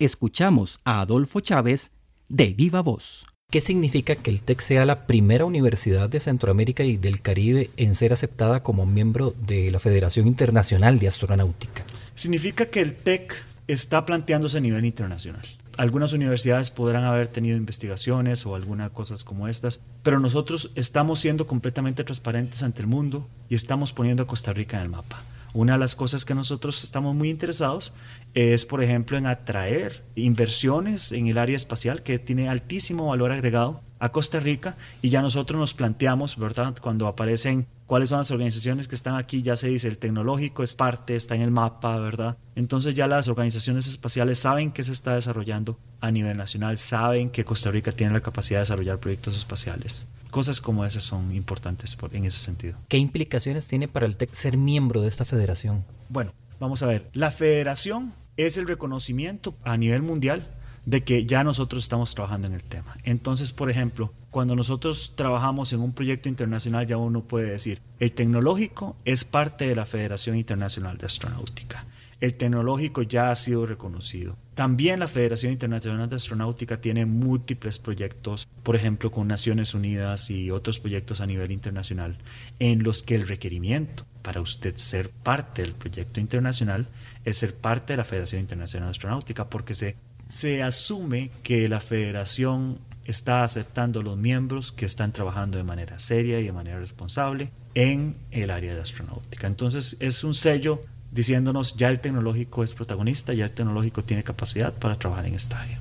Escuchamos 0.00 0.78
a 0.84 1.00
Adolfo 1.00 1.40
Chávez 1.40 1.90
de 2.28 2.52
viva 2.52 2.82
voz. 2.82 3.26
¿Qué 3.50 3.60
significa 3.60 4.14
que 4.14 4.30
el 4.30 4.42
TEC 4.42 4.60
sea 4.60 4.84
la 4.84 5.08
primera 5.08 5.44
universidad 5.44 6.08
de 6.08 6.20
Centroamérica 6.20 6.84
y 6.84 6.96
del 6.96 7.20
Caribe 7.20 7.70
en 7.76 7.96
ser 7.96 8.12
aceptada 8.12 8.62
como 8.62 8.86
miembro 8.86 9.34
de 9.44 9.72
la 9.72 9.80
Federación 9.80 10.28
Internacional 10.28 11.00
de 11.00 11.08
Astronáutica? 11.08 11.82
Significa 12.14 12.66
que 12.66 12.80
el 12.80 12.94
TEC 12.94 13.34
está 13.66 14.06
planteándose 14.06 14.58
a 14.58 14.60
nivel 14.60 14.84
internacional. 14.84 15.42
Algunas 15.76 16.12
universidades 16.12 16.70
podrán 16.70 17.02
haber 17.02 17.26
tenido 17.26 17.56
investigaciones 17.56 18.46
o 18.46 18.54
algunas 18.54 18.90
cosas 18.90 19.24
como 19.24 19.48
estas, 19.48 19.80
pero 20.04 20.20
nosotros 20.20 20.70
estamos 20.76 21.18
siendo 21.18 21.48
completamente 21.48 22.04
transparentes 22.04 22.62
ante 22.62 22.82
el 22.82 22.86
mundo 22.86 23.26
y 23.48 23.56
estamos 23.56 23.92
poniendo 23.92 24.22
a 24.22 24.26
Costa 24.28 24.52
Rica 24.52 24.76
en 24.76 24.84
el 24.84 24.90
mapa. 24.90 25.20
Una 25.54 25.74
de 25.74 25.78
las 25.78 25.96
cosas 25.96 26.24
que 26.24 26.34
nosotros 26.34 26.84
estamos 26.84 27.14
muy 27.14 27.30
interesados 27.30 27.92
es, 28.34 28.64
por 28.64 28.82
ejemplo, 28.82 29.16
en 29.16 29.26
atraer 29.26 30.04
inversiones 30.14 31.12
en 31.12 31.26
el 31.28 31.38
área 31.38 31.56
espacial 31.56 32.02
que 32.02 32.18
tiene 32.18 32.48
altísimo 32.48 33.06
valor 33.06 33.32
agregado 33.32 33.80
a 33.98 34.10
Costa 34.10 34.40
Rica 34.40 34.76
y 35.02 35.10
ya 35.10 35.22
nosotros 35.22 35.58
nos 35.58 35.74
planteamos, 35.74 36.36
¿verdad? 36.36 36.76
Cuando 36.80 37.06
aparecen 37.06 37.66
cuáles 37.86 38.10
son 38.10 38.18
las 38.18 38.30
organizaciones 38.30 38.86
que 38.86 38.94
están 38.94 39.16
aquí, 39.16 39.42
ya 39.42 39.56
se 39.56 39.68
dice 39.68 39.88
el 39.88 39.98
tecnológico 39.98 40.62
es 40.62 40.76
parte, 40.76 41.16
está 41.16 41.34
en 41.34 41.42
el 41.42 41.50
mapa, 41.50 41.98
¿verdad? 41.98 42.36
Entonces 42.54 42.94
ya 42.94 43.08
las 43.08 43.28
organizaciones 43.28 43.88
espaciales 43.88 44.38
saben 44.38 44.70
que 44.70 44.84
se 44.84 44.92
está 44.92 45.14
desarrollando 45.14 45.78
a 46.00 46.10
nivel 46.10 46.36
nacional, 46.36 46.78
saben 46.78 47.30
que 47.30 47.44
Costa 47.44 47.70
Rica 47.70 47.90
tiene 47.90 48.12
la 48.12 48.20
capacidad 48.20 48.58
de 48.58 48.62
desarrollar 48.62 48.98
proyectos 48.98 49.36
espaciales. 49.36 50.06
Cosas 50.30 50.60
como 50.60 50.84
esas 50.84 51.04
son 51.04 51.34
importantes 51.34 51.96
en 52.12 52.24
ese 52.24 52.38
sentido. 52.38 52.78
¿Qué 52.88 52.98
implicaciones 52.98 53.66
tiene 53.66 53.88
para 53.88 54.06
el 54.06 54.16
TEC 54.16 54.32
ser 54.32 54.56
miembro 54.56 55.00
de 55.00 55.08
esta 55.08 55.24
federación? 55.24 55.84
Bueno, 56.08 56.32
vamos 56.60 56.82
a 56.82 56.86
ver. 56.86 57.08
La 57.12 57.30
federación 57.30 58.12
es 58.36 58.58
el 58.58 58.68
reconocimiento 58.68 59.54
a 59.64 59.76
nivel 59.76 60.02
mundial 60.02 60.46
de 60.86 61.04
que 61.04 61.26
ya 61.26 61.44
nosotros 61.44 61.84
estamos 61.84 62.14
trabajando 62.14 62.46
en 62.46 62.54
el 62.54 62.62
tema. 62.62 62.96
Entonces, 63.04 63.52
por 63.52 63.70
ejemplo, 63.70 64.12
cuando 64.30 64.56
nosotros 64.56 65.12
trabajamos 65.16 65.72
en 65.72 65.80
un 65.80 65.92
proyecto 65.92 66.28
internacional, 66.28 66.86
ya 66.86 66.96
uno 66.96 67.22
puede 67.24 67.50
decir, 67.50 67.80
el 67.98 68.12
tecnológico 68.12 68.96
es 69.04 69.24
parte 69.24 69.66
de 69.66 69.76
la 69.76 69.86
Federación 69.86 70.36
Internacional 70.36 70.96
de 70.96 71.06
Astronáutica 71.06 71.84
el 72.20 72.34
tecnológico 72.34 73.02
ya 73.02 73.30
ha 73.30 73.36
sido 73.36 73.66
reconocido. 73.66 74.36
También 74.54 74.98
la 74.98 75.06
Federación 75.06 75.52
Internacional 75.52 76.08
de 76.08 76.16
Astronáutica 76.16 76.80
tiene 76.80 77.06
múltiples 77.06 77.78
proyectos, 77.78 78.48
por 78.64 78.74
ejemplo, 78.74 79.10
con 79.12 79.28
Naciones 79.28 79.72
Unidas 79.74 80.30
y 80.30 80.50
otros 80.50 80.80
proyectos 80.80 81.20
a 81.20 81.26
nivel 81.26 81.52
internacional, 81.52 82.18
en 82.58 82.82
los 82.82 83.02
que 83.02 83.14
el 83.14 83.28
requerimiento 83.28 84.04
para 84.22 84.40
usted 84.40 84.74
ser 84.76 85.10
parte 85.10 85.62
del 85.62 85.74
proyecto 85.74 86.18
internacional 86.18 86.88
es 87.24 87.38
ser 87.38 87.54
parte 87.54 87.92
de 87.92 87.98
la 87.98 88.04
Federación 88.04 88.42
Internacional 88.42 88.88
de 88.88 88.90
Astronáutica, 88.90 89.48
porque 89.48 89.76
se, 89.76 89.96
se 90.26 90.62
asume 90.62 91.30
que 91.44 91.68
la 91.68 91.78
federación 91.78 92.78
está 93.04 93.42
aceptando 93.44 94.02
los 94.02 94.18
miembros 94.18 94.70
que 94.70 94.84
están 94.84 95.12
trabajando 95.12 95.56
de 95.56 95.64
manera 95.64 95.98
seria 95.98 96.40
y 96.40 96.44
de 96.44 96.52
manera 96.52 96.78
responsable 96.78 97.50
en 97.74 98.16
el 98.32 98.50
área 98.50 98.74
de 98.74 98.80
astronáutica. 98.80 99.46
Entonces 99.46 99.96
es 100.00 100.24
un 100.24 100.34
sello 100.34 100.82
diciéndonos 101.18 101.74
ya 101.74 101.88
el 101.88 101.98
tecnológico 101.98 102.62
es 102.62 102.74
protagonista, 102.74 103.34
ya 103.34 103.46
el 103.46 103.50
tecnológico 103.50 104.04
tiene 104.04 104.22
capacidad 104.22 104.72
para 104.72 105.00
trabajar 105.00 105.26
en 105.26 105.34
esta 105.34 105.60
área. 105.60 105.80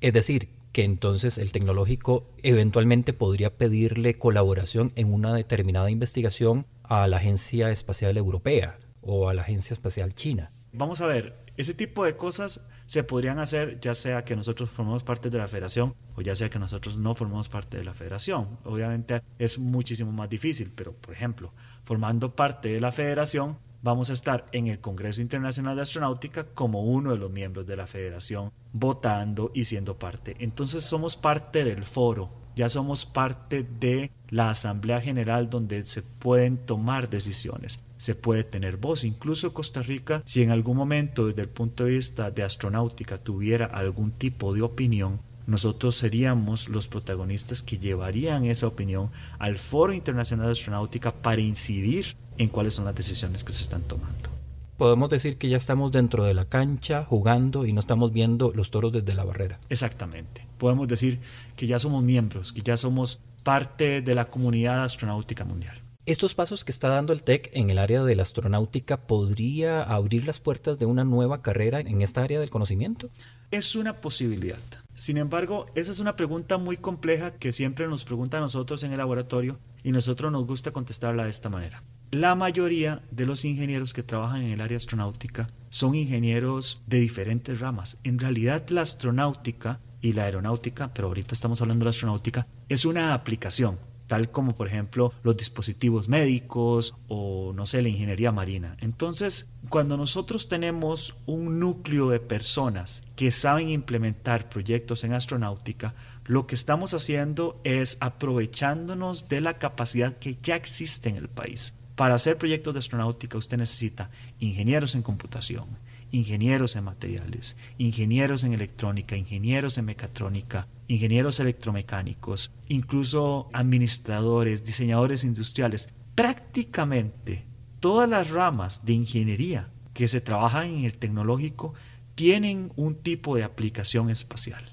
Es 0.00 0.12
decir, 0.12 0.48
que 0.70 0.84
entonces 0.84 1.38
el 1.38 1.50
tecnológico 1.50 2.30
eventualmente 2.44 3.12
podría 3.12 3.52
pedirle 3.52 4.16
colaboración 4.16 4.92
en 4.94 5.12
una 5.12 5.34
determinada 5.34 5.90
investigación 5.90 6.66
a 6.84 7.08
la 7.08 7.16
Agencia 7.16 7.72
Espacial 7.72 8.16
Europea 8.16 8.78
o 9.00 9.28
a 9.28 9.34
la 9.34 9.42
Agencia 9.42 9.74
Espacial 9.74 10.14
China. 10.14 10.52
Vamos 10.72 11.00
a 11.00 11.08
ver, 11.08 11.34
ese 11.56 11.74
tipo 11.74 12.04
de 12.04 12.16
cosas 12.16 12.70
se 12.86 13.02
podrían 13.02 13.40
hacer 13.40 13.80
ya 13.80 13.92
sea 13.96 14.24
que 14.24 14.36
nosotros 14.36 14.70
formamos 14.70 15.02
parte 15.02 15.30
de 15.30 15.38
la 15.38 15.48
federación 15.48 15.96
o 16.14 16.22
ya 16.22 16.36
sea 16.36 16.48
que 16.48 16.60
nosotros 16.60 16.96
no 16.96 17.16
formamos 17.16 17.48
parte 17.48 17.76
de 17.76 17.82
la 17.82 17.92
federación. 17.92 18.56
Obviamente 18.62 19.20
es 19.40 19.58
muchísimo 19.58 20.12
más 20.12 20.30
difícil, 20.30 20.70
pero 20.76 20.92
por 20.92 21.12
ejemplo, 21.12 21.52
formando 21.82 22.36
parte 22.36 22.68
de 22.68 22.80
la 22.80 22.92
federación, 22.92 23.58
vamos 23.82 24.10
a 24.10 24.12
estar 24.12 24.44
en 24.52 24.66
el 24.66 24.80
Congreso 24.80 25.22
Internacional 25.22 25.76
de 25.76 25.82
Astronáutica 25.82 26.44
como 26.44 26.82
uno 26.82 27.12
de 27.12 27.18
los 27.18 27.30
miembros 27.30 27.66
de 27.66 27.76
la 27.76 27.86
federación, 27.86 28.52
votando 28.72 29.50
y 29.54 29.64
siendo 29.64 29.98
parte. 29.98 30.36
Entonces 30.40 30.84
somos 30.84 31.16
parte 31.16 31.64
del 31.64 31.84
foro, 31.84 32.30
ya 32.56 32.68
somos 32.68 33.04
parte 33.04 33.66
de 33.78 34.10
la 34.30 34.50
Asamblea 34.50 35.00
General 35.00 35.50
donde 35.50 35.84
se 35.86 36.02
pueden 36.02 36.56
tomar 36.56 37.10
decisiones, 37.10 37.80
se 37.96 38.14
puede 38.14 38.44
tener 38.44 38.76
voz. 38.76 39.04
Incluso 39.04 39.52
Costa 39.52 39.82
Rica, 39.82 40.22
si 40.24 40.42
en 40.42 40.50
algún 40.50 40.76
momento 40.76 41.26
desde 41.26 41.42
el 41.42 41.48
punto 41.48 41.84
de 41.84 41.92
vista 41.92 42.30
de 42.30 42.42
astronáutica 42.42 43.18
tuviera 43.18 43.66
algún 43.66 44.10
tipo 44.10 44.54
de 44.54 44.62
opinión, 44.62 45.20
nosotros 45.46 45.94
seríamos 45.94 46.68
los 46.68 46.88
protagonistas 46.88 47.62
que 47.62 47.78
llevarían 47.78 48.44
esa 48.44 48.66
opinión 48.66 49.10
al 49.38 49.58
Foro 49.58 49.92
Internacional 49.92 50.46
de 50.46 50.52
Astronáutica 50.52 51.12
para 51.12 51.40
incidir 51.40 52.16
en 52.38 52.48
cuáles 52.48 52.74
son 52.74 52.84
las 52.84 52.94
decisiones 52.94 53.44
que 53.44 53.52
se 53.52 53.62
están 53.62 53.82
tomando. 53.82 54.30
Podemos 54.76 55.08
decir 55.08 55.38
que 55.38 55.48
ya 55.48 55.56
estamos 55.56 55.90
dentro 55.90 56.24
de 56.24 56.34
la 56.34 56.44
cancha 56.44 57.04
jugando 57.04 57.64
y 57.64 57.72
no 57.72 57.80
estamos 57.80 58.12
viendo 58.12 58.52
los 58.54 58.70
toros 58.70 58.92
desde 58.92 59.14
la 59.14 59.24
barrera. 59.24 59.58
Exactamente. 59.70 60.46
Podemos 60.58 60.86
decir 60.86 61.18
que 61.56 61.66
ya 61.66 61.78
somos 61.78 62.02
miembros, 62.02 62.52
que 62.52 62.60
ya 62.60 62.76
somos 62.76 63.20
parte 63.42 64.02
de 64.02 64.14
la 64.14 64.26
comunidad 64.26 64.84
astronáutica 64.84 65.44
mundial. 65.44 65.80
¿Estos 66.06 66.36
pasos 66.36 66.64
que 66.64 66.70
está 66.70 66.86
dando 66.86 67.12
el 67.12 67.24
TEC 67.24 67.50
en 67.52 67.68
el 67.68 67.78
área 67.78 68.04
de 68.04 68.14
la 68.14 68.22
astronáutica 68.22 69.08
podría 69.08 69.82
abrir 69.82 70.24
las 70.24 70.38
puertas 70.38 70.78
de 70.78 70.86
una 70.86 71.02
nueva 71.02 71.42
carrera 71.42 71.80
en 71.80 72.00
esta 72.00 72.22
área 72.22 72.38
del 72.38 72.48
conocimiento? 72.48 73.08
Es 73.50 73.74
una 73.74 73.92
posibilidad. 73.92 74.60
Sin 74.94 75.16
embargo, 75.16 75.66
esa 75.74 75.90
es 75.90 75.98
una 75.98 76.14
pregunta 76.14 76.58
muy 76.58 76.76
compleja 76.76 77.32
que 77.32 77.50
siempre 77.50 77.88
nos 77.88 78.04
pregunta 78.04 78.36
a 78.36 78.40
nosotros 78.40 78.84
en 78.84 78.92
el 78.92 78.98
laboratorio 78.98 79.58
y 79.82 79.90
nosotros 79.90 80.30
nos 80.30 80.46
gusta 80.46 80.70
contestarla 80.70 81.24
de 81.24 81.30
esta 81.30 81.48
manera. 81.48 81.82
La 82.12 82.36
mayoría 82.36 83.02
de 83.10 83.26
los 83.26 83.44
ingenieros 83.44 83.92
que 83.92 84.04
trabajan 84.04 84.42
en 84.42 84.52
el 84.52 84.60
área 84.60 84.76
astronáutica 84.76 85.48
son 85.70 85.96
ingenieros 85.96 86.84
de 86.86 87.00
diferentes 87.00 87.58
ramas. 87.58 87.98
En 88.04 88.20
realidad 88.20 88.64
la 88.68 88.82
astronáutica 88.82 89.80
y 90.00 90.12
la 90.12 90.26
aeronáutica, 90.26 90.94
pero 90.94 91.08
ahorita 91.08 91.34
estamos 91.34 91.60
hablando 91.62 91.80
de 91.80 91.86
la 91.86 91.90
astronáutica, 91.90 92.46
es 92.68 92.84
una 92.84 93.12
aplicación 93.12 93.76
tal 94.06 94.30
como 94.30 94.54
por 94.54 94.68
ejemplo 94.68 95.12
los 95.22 95.36
dispositivos 95.36 96.08
médicos 96.08 96.94
o 97.08 97.52
no 97.54 97.66
sé, 97.66 97.82
la 97.82 97.88
ingeniería 97.88 98.32
marina. 98.32 98.76
Entonces, 98.80 99.50
cuando 99.68 99.96
nosotros 99.96 100.48
tenemos 100.48 101.16
un 101.26 101.58
núcleo 101.58 102.08
de 102.10 102.20
personas 102.20 103.02
que 103.16 103.30
saben 103.30 103.68
implementar 103.68 104.48
proyectos 104.48 105.04
en 105.04 105.12
astronáutica, 105.12 105.94
lo 106.24 106.46
que 106.46 106.54
estamos 106.54 106.94
haciendo 106.94 107.60
es 107.64 107.98
aprovechándonos 108.00 109.28
de 109.28 109.40
la 109.40 109.58
capacidad 109.58 110.16
que 110.16 110.38
ya 110.42 110.56
existe 110.56 111.08
en 111.08 111.16
el 111.16 111.28
país. 111.28 111.74
Para 111.96 112.14
hacer 112.14 112.36
proyectos 112.36 112.74
de 112.74 112.80
astronáutica 112.80 113.38
usted 113.38 113.56
necesita 113.56 114.10
ingenieros 114.38 114.94
en 114.94 115.02
computación, 115.02 115.66
ingenieros 116.10 116.76
en 116.76 116.84
materiales, 116.84 117.56
ingenieros 117.78 118.44
en 118.44 118.54
electrónica, 118.54 119.16
ingenieros 119.16 119.78
en 119.78 119.86
mecatrónica, 119.86 120.68
ingenieros 120.88 121.40
electromecánicos, 121.40 122.52
incluso 122.68 123.48
administradores, 123.52 124.64
diseñadores 124.64 125.24
industriales. 125.24 125.92
Prácticamente 126.14 127.46
todas 127.80 128.08
las 128.08 128.30
ramas 128.30 128.84
de 128.86 128.94
ingeniería 128.94 129.70
que 129.92 130.08
se 130.08 130.20
trabajan 130.20 130.66
en 130.66 130.84
el 130.84 130.98
tecnológico 130.98 131.74
tienen 132.14 132.72
un 132.76 132.94
tipo 132.94 133.36
de 133.36 133.44
aplicación 133.44 134.10
espacial. 134.10 134.64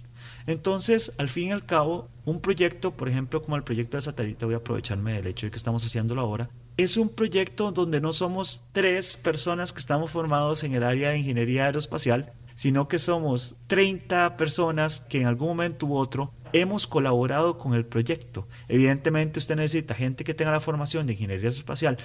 Entonces, 0.46 1.14
al 1.18 1.30
fin 1.30 1.50
y 1.50 1.52
al 1.52 1.66
cabo, 1.66 2.10
un 2.26 2.42
proyecto, 2.42 2.92
por 2.92 3.08
ejemplo, 3.08 3.42
como 3.42 3.56
el 3.56 3.64
proyecto 3.64 3.98
de 3.98 4.02
satélite, 4.02 4.46
voy 4.46 4.56
a 4.56 4.58
aprovecharme 4.58 5.14
del 5.14 5.28
hecho 5.28 5.46
de 5.46 5.52
que 5.52 5.58
estamos 5.58 5.86
haciéndolo 5.86 6.22
ahora, 6.22 6.50
es 6.78 6.98
un 6.98 7.10
proyecto 7.10 7.72
donde 7.72 8.02
no 8.02 8.14
somos 8.14 8.64
tres 8.72 9.18
personas 9.18 9.74
que 9.74 9.80
estamos 9.80 10.12
formados 10.12 10.64
en 10.64 10.74
el 10.74 10.84
área 10.84 11.12
de 11.12 11.20
ingeniería 11.20 11.66
aeroespacial, 11.66 12.34
sino 12.56 12.88
que 12.88 13.00
somos 13.00 13.58
30 13.68 14.38
personas 14.38 15.00
que 15.00 15.22
en 15.22 15.28
algún 15.28 15.50
momento 15.50 15.86
u 15.86 15.98
otro 15.98 16.34
hemos 16.52 16.88
colaborado 16.88 17.58
con 17.58 17.74
el 17.74 17.86
proyecto. 17.86 18.48
Evidentemente 18.68 19.40
usted 19.40 19.56
necesita 19.56 19.96
gente 19.96 20.24
que 20.24 20.34
tenga 20.34 20.52
la 20.52 20.60
formación 20.60 21.06
de 21.06 21.14
ingeniería 21.14 21.50
espacial 21.50 21.98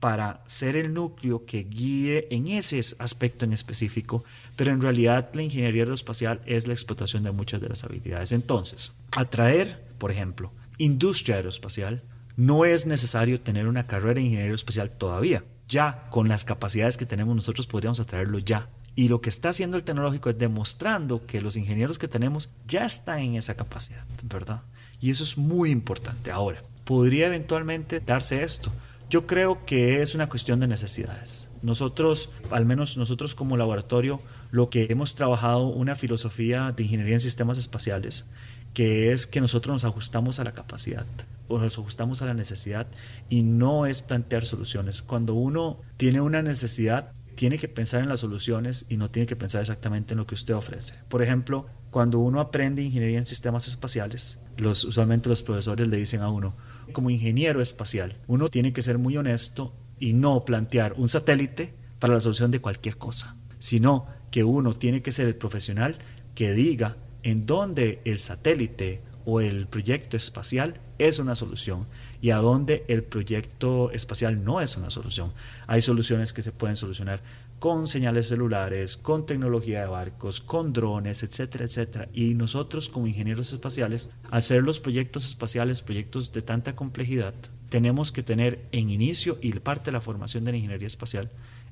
para 0.00 0.42
ser 0.46 0.76
el 0.76 0.92
núcleo 0.92 1.46
que 1.46 1.64
guíe 1.64 2.28
en 2.30 2.48
ese 2.48 2.80
aspecto 2.98 3.44
en 3.44 3.52
específico, 3.52 4.24
pero 4.54 4.70
en 4.70 4.82
realidad 4.82 5.30
la 5.34 5.42
ingeniería 5.42 5.82
aeroespacial 5.82 6.40
es 6.44 6.66
la 6.66 6.74
explotación 6.74 7.22
de 7.22 7.32
muchas 7.32 7.60
de 7.60 7.68
las 7.68 7.84
habilidades. 7.84 8.32
Entonces, 8.32 8.92
atraer, 9.12 9.84
por 9.98 10.10
ejemplo, 10.10 10.52
industria 10.78 11.36
aeroespacial, 11.36 12.02
no 12.36 12.66
es 12.66 12.86
necesario 12.86 13.40
tener 13.40 13.66
una 13.66 13.86
carrera 13.86 14.20
en 14.20 14.26
ingeniería 14.26 14.44
aeroespacial 14.46 14.90
todavía. 14.90 15.44
Ya 15.68 16.06
con 16.10 16.28
las 16.28 16.44
capacidades 16.44 16.96
que 16.96 17.06
tenemos 17.06 17.34
nosotros 17.34 17.66
podríamos 17.66 17.98
atraerlo 17.98 18.38
ya. 18.38 18.68
Y 18.94 19.08
lo 19.08 19.20
que 19.20 19.28
está 19.28 19.50
haciendo 19.50 19.76
el 19.76 19.84
tecnológico 19.84 20.30
es 20.30 20.38
demostrando 20.38 21.26
que 21.26 21.40
los 21.40 21.56
ingenieros 21.56 21.98
que 21.98 22.08
tenemos 22.08 22.50
ya 22.66 22.84
están 22.84 23.18
en 23.20 23.34
esa 23.34 23.54
capacidad, 23.54 24.04
¿verdad? 24.22 24.62
Y 25.00 25.10
eso 25.10 25.24
es 25.24 25.36
muy 25.36 25.70
importante. 25.70 26.30
Ahora, 26.30 26.62
¿podría 26.84 27.26
eventualmente 27.26 28.00
darse 28.00 28.42
esto? 28.42 28.72
Yo 29.08 29.26
creo 29.26 29.64
que 29.66 30.02
es 30.02 30.14
una 30.14 30.28
cuestión 30.28 30.60
de 30.60 30.66
necesidades. 30.66 31.50
Nosotros, 31.62 32.30
al 32.50 32.64
menos 32.64 32.96
nosotros 32.96 33.34
como 33.34 33.56
laboratorio, 33.56 34.20
lo 34.50 34.70
que 34.70 34.86
hemos 34.90 35.14
trabajado 35.14 35.66
una 35.66 35.94
filosofía 35.94 36.72
de 36.72 36.82
ingeniería 36.84 37.14
en 37.14 37.20
sistemas 37.20 37.58
espaciales, 37.58 38.26
que 38.72 39.12
es 39.12 39.26
que 39.26 39.40
nosotros 39.40 39.74
nos 39.74 39.84
ajustamos 39.84 40.40
a 40.40 40.44
la 40.44 40.52
capacidad 40.52 41.06
o 41.48 41.58
nos 41.58 41.78
ajustamos 41.78 42.22
a 42.22 42.26
la 42.26 42.34
necesidad 42.34 42.86
y 43.28 43.42
no 43.42 43.86
es 43.86 44.02
plantear 44.02 44.44
soluciones. 44.44 45.02
Cuando 45.02 45.34
uno 45.34 45.80
tiene 45.96 46.20
una 46.20 46.42
necesidad, 46.42 47.12
tiene 47.36 47.58
que 47.58 47.68
pensar 47.68 48.02
en 48.02 48.08
las 48.08 48.20
soluciones 48.20 48.86
y 48.88 48.96
no 48.96 49.10
tiene 49.10 49.26
que 49.26 49.36
pensar 49.36 49.60
exactamente 49.60 50.14
en 50.14 50.18
lo 50.18 50.26
que 50.26 50.34
usted 50.34 50.54
ofrece. 50.54 50.94
Por 51.08 51.22
ejemplo, 51.22 51.66
cuando 51.90 52.18
uno 52.18 52.40
aprende 52.40 52.82
ingeniería 52.82 53.18
en 53.18 53.26
sistemas 53.26 53.68
espaciales, 53.68 54.38
los, 54.56 54.84
usualmente 54.84 55.28
los 55.28 55.42
profesores 55.42 55.86
le 55.86 55.98
dicen 55.98 56.22
a 56.22 56.30
uno, 56.30 56.56
como 56.92 57.10
ingeniero 57.10 57.60
espacial, 57.60 58.16
uno 58.26 58.48
tiene 58.48 58.72
que 58.72 58.82
ser 58.82 58.98
muy 58.98 59.16
honesto 59.16 59.74
y 60.00 60.14
no 60.14 60.44
plantear 60.44 60.94
un 60.96 61.08
satélite 61.08 61.74
para 61.98 62.14
la 62.14 62.20
solución 62.20 62.50
de 62.50 62.60
cualquier 62.60 62.96
cosa, 62.96 63.36
sino 63.58 64.06
que 64.30 64.44
uno 64.44 64.76
tiene 64.76 65.02
que 65.02 65.12
ser 65.12 65.26
el 65.26 65.36
profesional 65.36 65.96
que 66.34 66.52
diga 66.52 66.96
en 67.22 67.46
dónde 67.46 68.00
el 68.04 68.18
satélite 68.18 69.02
o 69.26 69.40
el 69.40 69.66
proyecto 69.66 70.16
espacial 70.16 70.80
es 70.98 71.18
una 71.18 71.34
solución 71.34 71.86
y 72.22 72.30
a 72.30 72.36
dónde 72.36 72.84
el 72.88 73.02
proyecto 73.02 73.90
espacial 73.90 74.42
no 74.44 74.60
es 74.60 74.76
una 74.76 74.88
solución. 74.88 75.32
Hay 75.66 75.82
soluciones 75.82 76.32
que 76.32 76.42
se 76.42 76.52
pueden 76.52 76.76
solucionar 76.76 77.20
con 77.58 77.88
señales 77.88 78.28
celulares, 78.28 78.96
con 78.96 79.26
tecnología 79.26 79.80
de 79.80 79.86
barcos, 79.88 80.40
con 80.40 80.72
drones, 80.72 81.22
etcétera, 81.22 81.64
etcétera. 81.64 82.08
Y 82.14 82.34
nosotros 82.34 82.88
como 82.88 83.06
ingenieros 83.06 83.52
espaciales, 83.52 84.10
hacer 84.30 84.62
los 84.62 84.78
proyectos 84.78 85.26
espaciales, 85.26 85.82
proyectos 85.82 86.32
de 86.32 86.42
tanta 86.42 86.76
complejidad, 86.76 87.34
tenemos 87.68 88.12
que 88.12 88.22
tener 88.22 88.64
en 88.72 88.90
inicio 88.90 89.38
y 89.42 89.52
parte 89.52 89.86
de 89.86 89.92
la 89.92 90.00
formación 90.00 90.44
de 90.44 90.52
la 90.52 90.58
ingeniería 90.58 90.86
espacial 90.86 91.30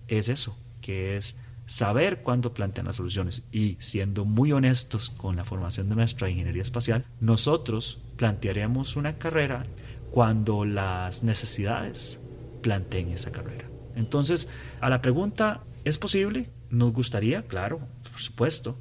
es 0.08 0.28
eso, 0.28 0.56
que 0.80 1.16
es 1.16 1.36
saber 1.66 2.22
cuándo 2.22 2.52
plantean 2.54 2.86
las 2.86 2.96
soluciones 2.96 3.44
y 3.52 3.76
siendo 3.80 4.24
muy 4.24 4.52
honestos 4.52 5.10
con 5.10 5.36
la 5.36 5.44
formación 5.44 5.88
de 5.88 5.96
nuestra 5.96 6.28
ingeniería 6.28 6.62
espacial, 6.62 7.04
nosotros 7.20 7.98
plantearemos 8.16 8.96
una 8.96 9.18
carrera 9.18 9.66
cuando 10.10 10.64
las 10.64 11.22
necesidades 11.22 12.20
planteen 12.62 13.10
esa 13.10 13.32
carrera. 13.32 13.66
Entonces, 13.96 14.48
a 14.80 14.90
la 14.90 15.00
pregunta, 15.00 15.62
¿es 15.84 15.98
posible? 15.98 16.50
Nos 16.70 16.92
gustaría, 16.92 17.42
claro, 17.42 17.80
por 18.10 18.20
supuesto, 18.20 18.78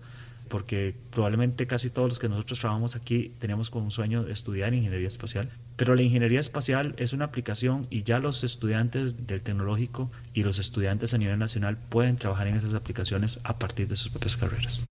porque 0.48 0.96
probablemente 1.10 1.66
casi 1.66 1.90
todos 1.90 2.10
los 2.10 2.20
que 2.20 2.30
nosotros 2.30 2.60
trabajamos 2.60 2.96
aquí 2.96 3.34
tenemos 3.40 3.70
como 3.70 3.86
un 3.86 3.92
sueño 3.92 4.24
de 4.24 4.34
estudiar 4.34 4.74
ingeniería 4.74 5.08
espacial, 5.08 5.52
pero 5.76 5.96
la 5.96 6.04
ingeniería 6.04 6.40
espacial 6.40 6.94
es 6.98 7.14
una 7.14 7.26
aplicación 7.26 7.88
y 7.90 8.04
ya 8.04 8.20
los 8.20 8.44
estudiantes 8.44 9.26
del 9.26 9.44
tecnológico 9.44 10.12
y 10.34 10.44
los 10.44 10.60
estudiantes 10.60 11.14
a 11.14 11.18
nivel 11.18 11.40
nacional 11.40 11.78
pueden 11.78 12.18
trabajar 12.18 12.48
en 12.48 12.56
esas 12.56 12.74
aplicaciones 12.74 13.40
a 13.44 13.58
partir 13.58 13.88
de 13.88 13.96
sus 13.96 14.12
propias 14.12 14.38
carreras. 14.38 14.86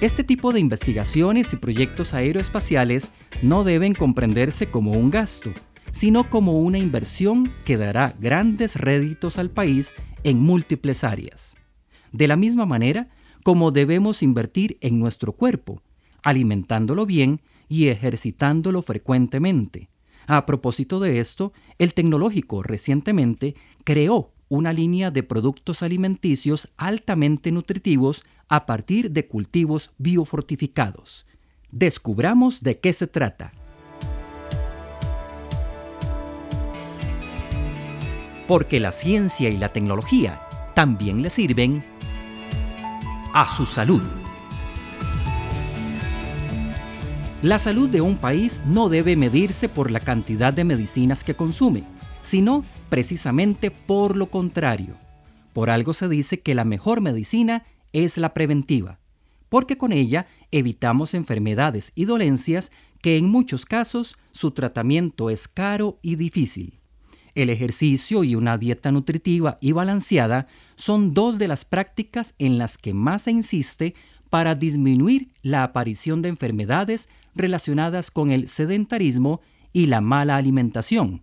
Este 0.00 0.24
tipo 0.24 0.54
de 0.54 0.60
investigaciones 0.60 1.52
y 1.52 1.56
proyectos 1.56 2.14
aeroespaciales 2.14 3.10
no 3.42 3.64
deben 3.64 3.94
comprenderse 3.94 4.70
como 4.70 4.92
un 4.92 5.10
gasto, 5.10 5.52
sino 5.92 6.30
como 6.30 6.58
una 6.58 6.78
inversión 6.78 7.52
que 7.66 7.76
dará 7.76 8.14
grandes 8.18 8.76
réditos 8.76 9.36
al 9.36 9.50
país 9.50 9.94
en 10.24 10.38
múltiples 10.38 11.04
áreas. 11.04 11.54
De 12.12 12.28
la 12.28 12.36
misma 12.36 12.64
manera, 12.64 13.08
como 13.42 13.70
debemos 13.70 14.22
invertir 14.22 14.78
en 14.80 14.98
nuestro 14.98 15.32
cuerpo, 15.32 15.82
alimentándolo 16.22 17.06
bien 17.06 17.40
y 17.68 17.88
ejercitándolo 17.88 18.82
frecuentemente. 18.82 19.88
A 20.26 20.46
propósito 20.46 21.00
de 21.00 21.20
esto, 21.20 21.52
el 21.78 21.94
tecnológico 21.94 22.62
recientemente 22.62 23.54
creó 23.84 24.32
una 24.48 24.72
línea 24.72 25.10
de 25.10 25.22
productos 25.22 25.82
alimenticios 25.82 26.68
altamente 26.76 27.52
nutritivos 27.52 28.24
a 28.48 28.66
partir 28.66 29.12
de 29.12 29.26
cultivos 29.26 29.92
biofortificados. 29.98 31.26
Descubramos 31.70 32.62
de 32.62 32.80
qué 32.80 32.92
se 32.92 33.06
trata. 33.06 33.52
Porque 38.48 38.80
la 38.80 38.90
ciencia 38.90 39.48
y 39.48 39.56
la 39.56 39.72
tecnología 39.72 40.42
también 40.74 41.22
le 41.22 41.30
sirven 41.30 41.84
a 43.32 43.48
su 43.48 43.66
salud. 43.66 44.02
La 47.42 47.58
salud 47.58 47.88
de 47.88 48.00
un 48.00 48.16
país 48.16 48.62
no 48.66 48.88
debe 48.88 49.16
medirse 49.16 49.68
por 49.68 49.90
la 49.90 50.00
cantidad 50.00 50.52
de 50.52 50.64
medicinas 50.64 51.24
que 51.24 51.34
consume, 51.34 51.84
sino 52.20 52.64
precisamente 52.88 53.70
por 53.70 54.16
lo 54.16 54.30
contrario. 54.30 54.96
Por 55.52 55.70
algo 55.70 55.94
se 55.94 56.08
dice 56.08 56.40
que 56.40 56.54
la 56.54 56.64
mejor 56.64 57.00
medicina 57.00 57.64
es 57.92 58.18
la 58.18 58.34
preventiva, 58.34 59.00
porque 59.48 59.78
con 59.78 59.92
ella 59.92 60.26
evitamos 60.50 61.14
enfermedades 61.14 61.92
y 61.94 62.04
dolencias 62.04 62.70
que 63.00 63.16
en 63.16 63.26
muchos 63.26 63.64
casos 63.64 64.16
su 64.32 64.50
tratamiento 64.50 65.30
es 65.30 65.48
caro 65.48 65.98
y 66.02 66.16
difícil. 66.16 66.79
El 67.34 67.50
ejercicio 67.50 68.24
y 68.24 68.34
una 68.34 68.58
dieta 68.58 68.90
nutritiva 68.92 69.58
y 69.60 69.72
balanceada 69.72 70.48
son 70.74 71.14
dos 71.14 71.38
de 71.38 71.48
las 71.48 71.64
prácticas 71.64 72.34
en 72.38 72.58
las 72.58 72.78
que 72.78 72.94
más 72.94 73.22
se 73.22 73.30
insiste 73.30 73.94
para 74.30 74.54
disminuir 74.54 75.32
la 75.42 75.64
aparición 75.64 76.22
de 76.22 76.28
enfermedades 76.28 77.08
relacionadas 77.34 78.10
con 78.10 78.30
el 78.30 78.48
sedentarismo 78.48 79.40
y 79.72 79.86
la 79.86 80.00
mala 80.00 80.36
alimentación, 80.36 81.22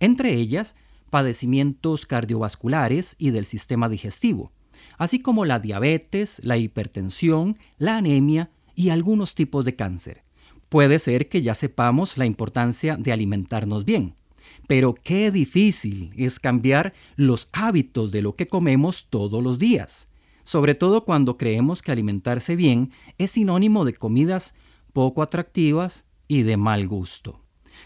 entre 0.00 0.34
ellas 0.34 0.76
padecimientos 1.10 2.06
cardiovasculares 2.06 3.14
y 3.18 3.30
del 3.30 3.46
sistema 3.46 3.88
digestivo, 3.88 4.52
así 4.98 5.20
como 5.20 5.44
la 5.44 5.58
diabetes, 5.58 6.40
la 6.42 6.56
hipertensión, 6.56 7.56
la 7.78 7.98
anemia 7.98 8.50
y 8.74 8.88
algunos 8.88 9.34
tipos 9.34 9.64
de 9.64 9.76
cáncer. 9.76 10.24
Puede 10.68 10.98
ser 10.98 11.28
que 11.28 11.42
ya 11.42 11.54
sepamos 11.54 12.18
la 12.18 12.26
importancia 12.26 12.96
de 12.96 13.12
alimentarnos 13.12 13.84
bien, 13.84 14.16
pero 14.66 14.94
qué 14.94 15.30
difícil 15.30 16.12
es 16.16 16.38
cambiar 16.40 16.94
los 17.16 17.48
hábitos 17.52 18.12
de 18.12 18.22
lo 18.22 18.36
que 18.36 18.46
comemos 18.46 19.06
todos 19.10 19.42
los 19.42 19.58
días, 19.58 20.08
sobre 20.44 20.74
todo 20.74 21.04
cuando 21.04 21.36
creemos 21.36 21.82
que 21.82 21.92
alimentarse 21.92 22.56
bien 22.56 22.90
es 23.18 23.32
sinónimo 23.32 23.84
de 23.84 23.94
comidas 23.94 24.54
poco 24.92 25.22
atractivas 25.22 26.04
y 26.28 26.42
de 26.42 26.56
mal 26.56 26.86
gusto. 26.86 27.40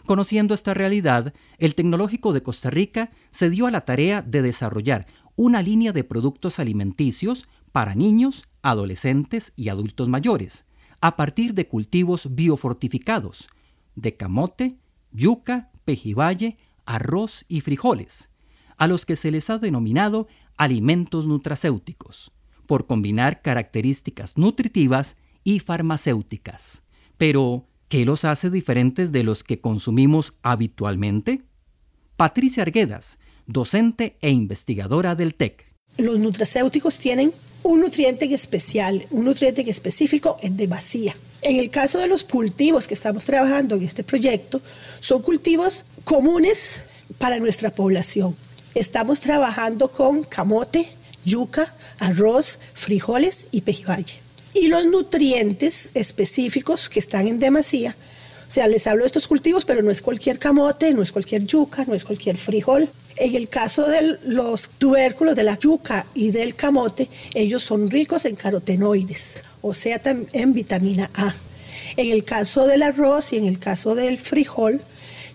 Conociendo 0.07 0.55
esta 0.55 0.75
realidad, 0.75 1.33
el 1.59 1.75
Tecnológico 1.75 2.33
de 2.33 2.43
Costa 2.43 2.71
Rica 2.71 3.11
se 3.31 3.51
dio 3.51 3.67
a 3.67 3.71
la 3.71 3.83
tarea 3.83 4.23
de 4.23 4.43
desarrollar 4.43 5.07
una 5.35 5.63
línea 5.63 5.93
de 5.93 6.05
productos 6.05 6.59
alimenticios 6.59 7.49
para 7.73 7.95
niños, 7.95 8.49
adolescentes 8.63 9.53
y 9.57 9.69
adultos 9.69 10.09
mayores, 10.09 10.67
a 11.01 11.17
partir 11.17 11.55
de 11.55 11.69
cultivos 11.69 12.35
biofortificados, 12.35 13.49
de 13.95 14.17
camote, 14.17 14.79
yuca, 15.13 15.71
pejibaye, 15.85 16.59
arroz 16.89 17.45
y 17.49 17.61
frijoles, 17.61 18.31
a 18.79 18.89
los 18.89 19.05
que 19.05 19.15
se 19.15 19.31
les 19.31 19.51
ha 19.51 19.59
denominado 19.59 20.27
alimentos 20.57 21.27
nutracéuticos, 21.27 22.33
por 22.67 22.87
combinar 22.87 23.43
características 23.43 24.39
nutritivas 24.39 25.17
y 25.45 25.61
farmacéuticas. 25.61 26.83
Pero, 27.19 27.67
¿qué 27.89 28.05
los 28.05 28.25
hace 28.25 28.49
diferentes 28.49 29.13
de 29.13 29.23
los 29.23 29.45
que 29.45 29.61
consumimos 29.61 30.33
habitualmente? 30.43 31.43
Patricia 32.17 32.63
Arguedas, 32.63 33.19
docente 33.47 34.17
e 34.23 34.31
investigadora 34.31 35.15
del 35.15 35.35
TEC. 35.35 35.75
Los 35.99 36.19
nutracéuticos 36.19 36.99
tienen 36.99 37.33
un 37.65 37.81
nutriente 37.81 38.33
especial, 38.33 39.07
un 39.11 39.27
nutriente 39.27 39.69
específico 39.69 40.39
en 40.43 40.57
demasía. 40.57 41.15
En 41.43 41.59
el 41.59 41.71
caso 41.71 41.99
de 41.99 42.09
los 42.09 42.25
cultivos 42.25 42.87
que 42.87 42.95
estamos 42.95 43.25
trabajando 43.25 43.77
en 43.77 43.83
este 43.83 44.05
proyecto, 44.05 44.61
son 45.01 45.23
cultivos 45.23 45.85
comunes 46.09 46.85
para 47.19 47.39
nuestra 47.39 47.71
población. 47.71 48.35
estamos 48.75 49.21
trabajando 49.21 49.91
con 49.91 50.23
camote, 50.23 50.89
yuca, 51.27 51.75
arroz, 51.99 52.59
frijoles 52.73 53.47
y 53.51 53.61
pejibaye. 53.61 54.15
Y 54.55 54.69
los 54.69 54.87
nutrientes 54.87 55.91
específicos 55.93 56.89
que 56.89 56.99
están 56.99 57.29
en 57.29 57.39
demasía, 57.39 57.95
o 58.47 58.51
sea, 58.51 58.69
les 58.69 58.87
hablo 58.87 59.03
de 59.03 59.09
estos 59.09 59.29
cultivos, 59.29 59.67
pero 59.67 59.83
no 59.83 59.91
es 59.91 60.01
cualquier 60.01 60.39
camote, 60.39 60.95
no 60.95 61.03
es 61.03 61.13
cualquier 61.13 61.45
yuca, 61.45 61.85
no 61.85 61.95
es 61.95 62.05
cualquier 62.05 62.39
frijol. 62.39 62.89
En 63.17 63.35
el 63.35 63.51
caso 63.51 63.87
de 63.87 64.19
los 64.25 64.71
tubérculos 64.79 65.37
de 65.37 65.43
la 65.43 65.59
yuca 65.59 66.07
y 66.15 66.31
del 66.31 66.55
camote, 66.55 67.11
ellos 67.35 67.63
son 67.63 67.91
ricos 67.91 68.25
en 68.25 68.35
carotenoides, 68.35 69.45
o 69.61 69.75
sea, 69.75 70.01
en 70.05 70.55
vitamina 70.55 71.11
A. 71.13 71.35
En 71.99 72.11
el 72.13 72.25
caso 72.25 72.67
del 72.67 72.83
arroz 72.83 73.35
y 73.35 73.37
en 73.37 73.45
el 73.45 73.59
caso 73.59 73.95
del 73.95 74.19
frijol, 74.19 74.81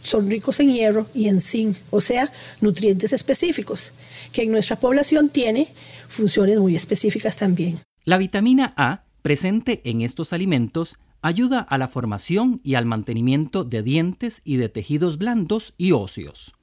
son 0.04 0.30
ricos 0.30 0.60
en 0.60 0.72
hierro 0.72 1.08
y 1.16 1.28
en 1.30 1.39
zinc, 1.39 1.78
o 1.89 2.02
sea, 2.02 2.32
nutrientes 2.62 3.13
específicos, 3.13 3.94
que 4.32 4.44
en 4.44 4.52
nuestra 4.52 4.76
población 4.76 5.30
tiene 5.30 5.68
funciones 6.08 6.60
muy 6.60 6.76
específicas 6.76 7.38
también. 7.38 7.80
La 8.04 8.18
vitamina 8.18 8.74
A, 8.78 9.06
presente 9.22 9.82
en 9.86 10.02
estos 10.02 10.34
alimentos, 10.34 10.98
ayuda 11.22 11.62
a 11.62 11.78
la 11.78 11.88
formación 11.88 12.60
y 12.63 12.76
al 12.76 12.86
mantenimiento 12.86 13.63
de 13.63 13.82
dientes 13.82 14.42
y 14.44 14.58
de 14.58 14.68
tejidos 14.70 15.18
blandos 15.18 15.74
y 15.78 15.94
óseos. 15.94 16.54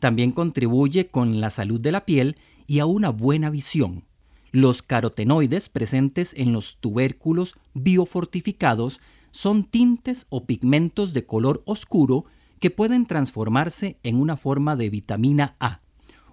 También 0.00 0.32
contribuye 0.32 1.06
con 1.06 1.40
la 1.40 1.50
salud 1.50 1.80
de 1.80 1.92
la 1.92 2.04
piel 2.04 2.36
y 2.66 2.80
a 2.80 2.86
una 2.86 3.10
buena 3.10 3.48
visión. 3.48 4.04
Los 4.50 4.82
carotenoides 4.82 5.68
presentes 5.68 6.34
en 6.36 6.52
los 6.52 6.76
tubérculos 6.80 7.54
biofortificados 7.74 9.00
son 9.30 9.64
tintes 9.64 10.26
o 10.28 10.44
pigmentos 10.44 11.12
de 11.12 11.24
color 11.24 11.62
oscuro 11.64 12.26
que 12.62 12.70
pueden 12.70 13.06
transformarse 13.06 13.98
en 14.04 14.20
una 14.20 14.36
forma 14.36 14.76
de 14.76 14.88
vitamina 14.88 15.56
A. 15.58 15.80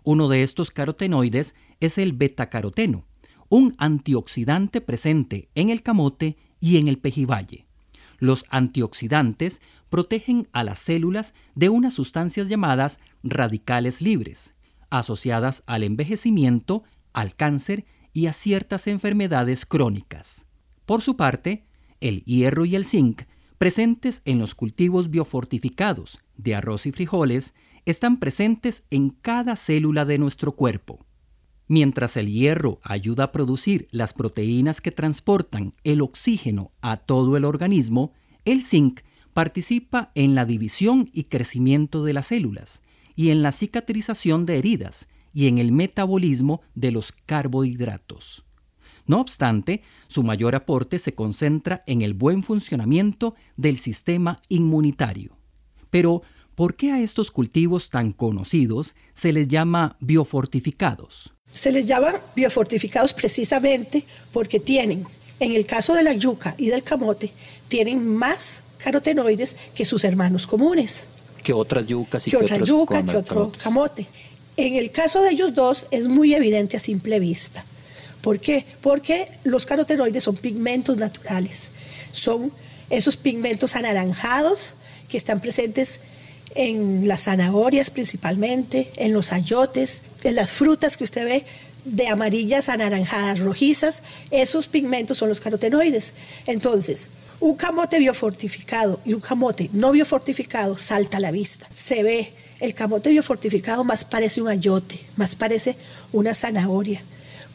Uno 0.03 0.27
de 0.27 0.43
estos 0.43 0.69
carotenoides 0.69 1.55
es 1.79 1.97
el 1.97 2.13
betacaroteno, 2.13 3.07
un 3.49 3.73
antioxidante 3.79 4.79
presente 4.79 5.49
en 5.55 5.71
el 5.71 5.81
camote 5.81 6.37
y 6.59 6.77
en 6.77 6.87
el 6.87 6.99
pejibaye. 6.99 7.65
Los 8.19 8.45
antioxidantes 8.51 9.59
protegen 9.89 10.47
a 10.51 10.63
las 10.63 10.77
células 10.77 11.33
de 11.55 11.69
unas 11.69 11.95
sustancias 11.95 12.47
llamadas 12.47 12.99
radicales 13.23 13.99
libres, 13.99 14.53
asociadas 14.91 15.63
al 15.65 15.83
envejecimiento, 15.83 16.83
al 17.11 17.35
cáncer 17.35 17.85
y 18.13 18.27
a 18.27 18.33
ciertas 18.33 18.85
enfermedades 18.85 19.65
crónicas. 19.65 20.45
Por 20.85 21.01
su 21.01 21.17
parte, 21.17 21.65
el 22.01 22.23
hierro 22.25 22.65
y 22.65 22.75
el 22.75 22.85
zinc 22.85 23.23
presentes 23.59 24.21
en 24.23 24.39
los 24.39 24.55
cultivos 24.55 25.11
biofortificados 25.11 26.21
de 26.37 26.55
arroz 26.55 26.85
y 26.85 26.93
frijoles 26.93 27.53
están 27.85 28.15
presentes 28.17 28.85
en 28.89 29.09
cada 29.09 29.57
célula 29.57 30.05
de 30.05 30.17
nuestro 30.17 30.53
cuerpo. 30.53 31.05
Mientras 31.67 32.15
el 32.15 32.31
hierro 32.31 32.79
ayuda 32.83 33.25
a 33.25 33.31
producir 33.33 33.89
las 33.91 34.13
proteínas 34.13 34.79
que 34.79 34.91
transportan 34.91 35.75
el 35.83 35.99
oxígeno 35.99 36.71
a 36.79 36.97
todo 36.97 37.35
el 37.35 37.43
organismo, 37.43 38.13
el 38.45 38.63
zinc 38.63 39.01
participa 39.33 40.13
en 40.15 40.35
la 40.35 40.45
división 40.45 41.09
y 41.11 41.25
crecimiento 41.25 42.05
de 42.05 42.13
las 42.13 42.27
células 42.27 42.81
y 43.13 43.29
en 43.29 43.41
la 43.41 43.51
cicatrización 43.51 44.45
de 44.45 44.57
heridas 44.57 45.09
y 45.33 45.47
en 45.47 45.57
el 45.57 45.73
metabolismo 45.73 46.61
de 46.75 46.91
los 46.91 47.11
carbohidratos. 47.11 48.45
No 49.09 49.21
obstante, 49.21 49.81
su 50.07 50.21
mayor 50.21 50.53
aporte 50.53 50.99
se 50.99 51.15
concentra 51.15 51.83
en 51.87 52.03
el 52.03 52.13
buen 52.13 52.43
funcionamiento 52.43 53.33
del 53.57 53.79
sistema 53.79 54.39
inmunitario. 54.49 55.35
Pero, 55.89 56.21
¿por 56.53 56.75
qué 56.75 56.91
a 56.91 57.01
estos 57.01 57.31
cultivos 57.31 57.89
tan 57.89 58.11
conocidos 58.11 58.93
se 59.15 59.33
les 59.33 59.47
llama 59.47 59.97
biofortificados? 59.99 61.33
Se 61.51 61.71
les 61.71 61.87
llama 61.87 62.21
biofortificados 62.35 63.15
precisamente 63.15 64.03
porque 64.31 64.59
tienen, 64.59 65.07
en 65.39 65.53
el 65.53 65.65
caso 65.65 65.95
de 65.95 66.03
la 66.03 66.13
yuca 66.13 66.53
y 66.59 66.67
del 66.67 66.83
camote, 66.83 67.31
tienen 67.67 68.15
más 68.15 68.61
carotenoides 68.77 69.55
que 69.73 69.85
sus 69.85 70.03
hermanos 70.03 70.45
comunes. 70.45 71.07
Que 71.41 71.51
otras 71.51 71.87
yucas 71.87 72.27
y 72.27 72.29
que, 72.29 72.37
otra 72.37 72.57
yuca, 72.57 73.03
que 73.03 73.17
otro 73.17 73.51
camote. 73.57 74.05
En 74.55 74.75
el 74.75 74.91
caso 74.91 75.23
de 75.23 75.31
ellos 75.31 75.55
dos 75.55 75.87
es 75.89 76.07
muy 76.07 76.35
evidente 76.35 76.77
a 76.77 76.79
simple 76.79 77.19
vista. 77.19 77.65
¿Por 78.21 78.39
qué? 78.39 78.65
Porque 78.81 79.29
los 79.43 79.65
carotenoides 79.65 80.23
son 80.23 80.35
pigmentos 80.35 80.97
naturales. 80.97 81.71
Son 82.11 82.51
esos 82.89 83.17
pigmentos 83.17 83.75
anaranjados 83.75 84.73
que 85.07 85.17
están 85.17 85.39
presentes 85.39 85.99
en 86.55 87.07
las 87.07 87.23
zanahorias 87.23 87.91
principalmente, 87.91 88.91
en 88.97 89.13
los 89.13 89.31
ayotes, 89.31 90.01
en 90.23 90.35
las 90.35 90.51
frutas 90.51 90.97
que 90.97 91.03
usted 91.03 91.25
ve 91.25 91.45
de 91.85 92.07
amarillas, 92.07 92.69
anaranjadas, 92.69 93.39
rojizas, 93.39 94.03
esos 94.31 94.67
pigmentos 94.67 95.17
son 95.17 95.29
los 95.29 95.39
carotenoides. 95.39 96.11
Entonces, 96.45 97.09
un 97.39 97.55
camote 97.55 97.99
biofortificado 97.99 98.99
y 99.05 99.13
un 99.13 99.21
camote 99.21 99.69
no 99.73 99.91
biofortificado 99.91 100.77
salta 100.77 101.17
a 101.17 101.21
la 101.21 101.31
vista. 101.31 101.67
Se 101.73 102.03
ve, 102.03 102.33
el 102.59 102.73
camote 102.73 103.09
biofortificado 103.09 103.83
más 103.83 104.03
parece 104.03 104.41
un 104.41 104.49
ayote, 104.49 104.99
más 105.15 105.35
parece 105.35 105.77
una 106.11 106.33
zanahoria. 106.33 107.01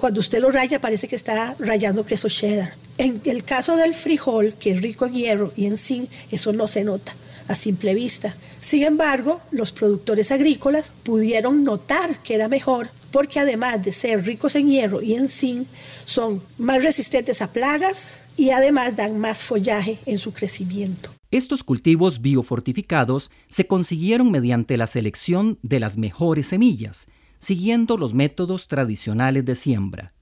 Cuando 0.05 0.21
usted 0.21 0.43
lo 0.43 0.51
raya 0.51 0.83
parece 0.83 1.09
que 1.09 1.17
está 1.17 1.57
rayando 1.59 2.05
queso 2.05 2.29
cheddar. 2.29 2.75
En 2.99 3.23
el 3.25 3.43
caso 3.43 3.79
del 3.79 3.95
frijol, 3.95 4.53
que 4.53 4.73
es 4.73 4.83
rico 4.83 5.07
en 5.07 5.15
hierro 5.15 5.51
y 5.57 5.65
en 5.65 5.79
zinc, 5.79 6.11
eso 6.31 6.53
no 6.53 6.67
se 6.67 6.85
nota 6.85 7.17
a 7.49 7.55
simple 7.55 7.95
vista. 7.95 8.37
Sin 8.61 8.83
embargo, 8.83 9.41
los 9.51 9.73
productores 9.73 10.31
agrícolas 10.31 10.93
pudieron 11.05 11.65
notar 11.65 12.19
que 12.19 12.35
era 12.35 12.49
mejor 12.49 12.91
porque 13.13 13.41
además 13.41 13.83
de 13.83 13.93
ser 13.93 14.27
ricos 14.27 14.57
en 14.57 14.69
hierro 14.69 15.01
y 15.01 15.15
en 15.15 15.27
zinc, 15.27 15.67
son 16.05 16.43
más 16.59 16.85
resistentes 16.85 17.41
a 17.41 17.51
plagas 17.51 18.21
y 18.37 18.51
además 18.51 18.97
dan 18.97 19.19
más 19.19 19.43
follaje 19.43 19.99
en 20.05 20.19
su 20.19 20.35
crecimiento. 20.35 21.09
Estos 21.31 21.65
cultivos 21.65 22.21
biofortificados 22.21 23.31
se 23.49 23.67
consiguieron 23.67 24.31
mediante 24.31 24.77
la 24.77 24.87
selección 24.87 25.59
de 25.63 25.81
las 25.81 25.97
mejores 25.97 26.49
semillas, 26.49 27.07
siguiendo 27.39 27.97
los 27.97 28.15
métodos 28.15 28.69
tradicionales 28.69 29.45
de 29.45 29.55
siembra. 29.55 30.15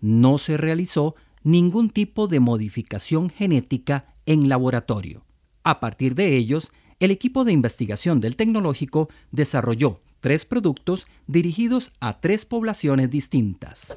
No 0.00 0.38
se 0.38 0.56
realizó 0.56 1.16
ningún 1.42 1.90
tipo 1.90 2.28
de 2.28 2.40
modificación 2.40 3.30
genética 3.30 4.14
en 4.26 4.48
laboratorio. 4.48 5.24
A 5.64 5.80
partir 5.80 6.14
de 6.14 6.36
ellos, 6.36 6.72
el 7.00 7.10
equipo 7.10 7.44
de 7.44 7.52
investigación 7.52 8.20
del 8.20 8.36
tecnológico 8.36 9.08
desarrolló 9.30 10.00
tres 10.20 10.44
productos 10.44 11.06
dirigidos 11.26 11.92
a 12.00 12.20
tres 12.20 12.44
poblaciones 12.44 13.10
distintas. 13.10 13.96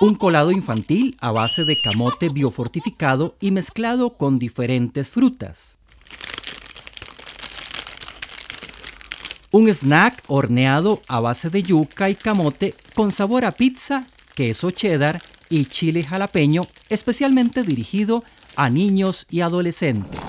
Un 0.00 0.14
colado 0.14 0.52
infantil 0.52 1.16
a 1.20 1.32
base 1.32 1.64
de 1.64 1.76
camote 1.82 2.28
biofortificado 2.28 3.36
y 3.40 3.50
mezclado 3.50 4.16
con 4.16 4.38
diferentes 4.38 5.10
frutas. 5.10 5.77
Un 9.50 9.66
snack 9.70 10.24
horneado 10.26 11.00
a 11.08 11.20
base 11.20 11.48
de 11.48 11.62
yuca 11.62 12.10
y 12.10 12.14
camote 12.14 12.74
con 12.94 13.10
sabor 13.10 13.46
a 13.46 13.52
pizza, 13.52 14.06
queso 14.34 14.70
cheddar 14.72 15.22
y 15.48 15.64
chile 15.64 16.02
jalapeño, 16.02 16.64
especialmente 16.90 17.62
dirigido 17.62 18.24
a 18.56 18.68
niños 18.68 19.24
y 19.30 19.40
adolescentes. 19.40 20.20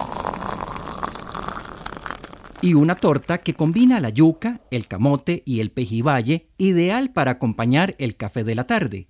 Y 2.62 2.75
una 2.75 2.95
torta 2.95 3.39
que 3.39 3.53
combina 3.53 3.99
la 3.99 4.10
yuca, 4.10 4.62
el 4.71 4.88
camote 4.88 5.43
y 5.45 5.60
el 5.60 5.71
pejibaye, 5.71 6.47
ideal 6.58 7.12
para 7.12 7.32
acompañar 7.32 7.95
el 7.99 8.15
café 8.15 8.45
de 8.45 8.55
la 8.55 8.67
tarde. 8.67 9.08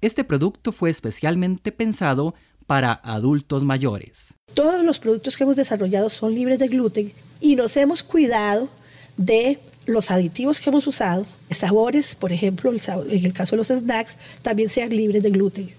Este 0.00 0.24
producto 0.24 0.72
fue 0.72 0.90
especialmente 0.90 1.70
pensado 1.70 2.34
para 2.66 2.92
adultos 2.92 3.62
mayores. 3.62 4.34
Todos 4.54 4.84
los 4.84 4.98
productos 4.98 5.36
que 5.36 5.44
hemos 5.44 5.54
desarrollado 5.54 6.08
son 6.08 6.34
libres 6.34 6.58
de 6.58 6.66
gluten 6.66 7.12
y 7.40 7.54
nos 7.54 7.76
hemos 7.76 8.02
cuidado 8.02 8.68
de 9.16 9.58
los 9.86 10.10
aditivos 10.10 10.60
que 10.60 10.70
hemos 10.70 10.86
usado, 10.86 11.26
sabores, 11.50 12.16
por 12.16 12.32
ejemplo, 12.32 12.72
en 12.72 13.24
el 13.24 13.32
caso 13.32 13.52
de 13.52 13.58
los 13.58 13.68
snacks, 13.68 14.16
también 14.42 14.68
sean 14.68 14.90
libres 14.90 15.22
de 15.22 15.30
gluten. 15.30 15.70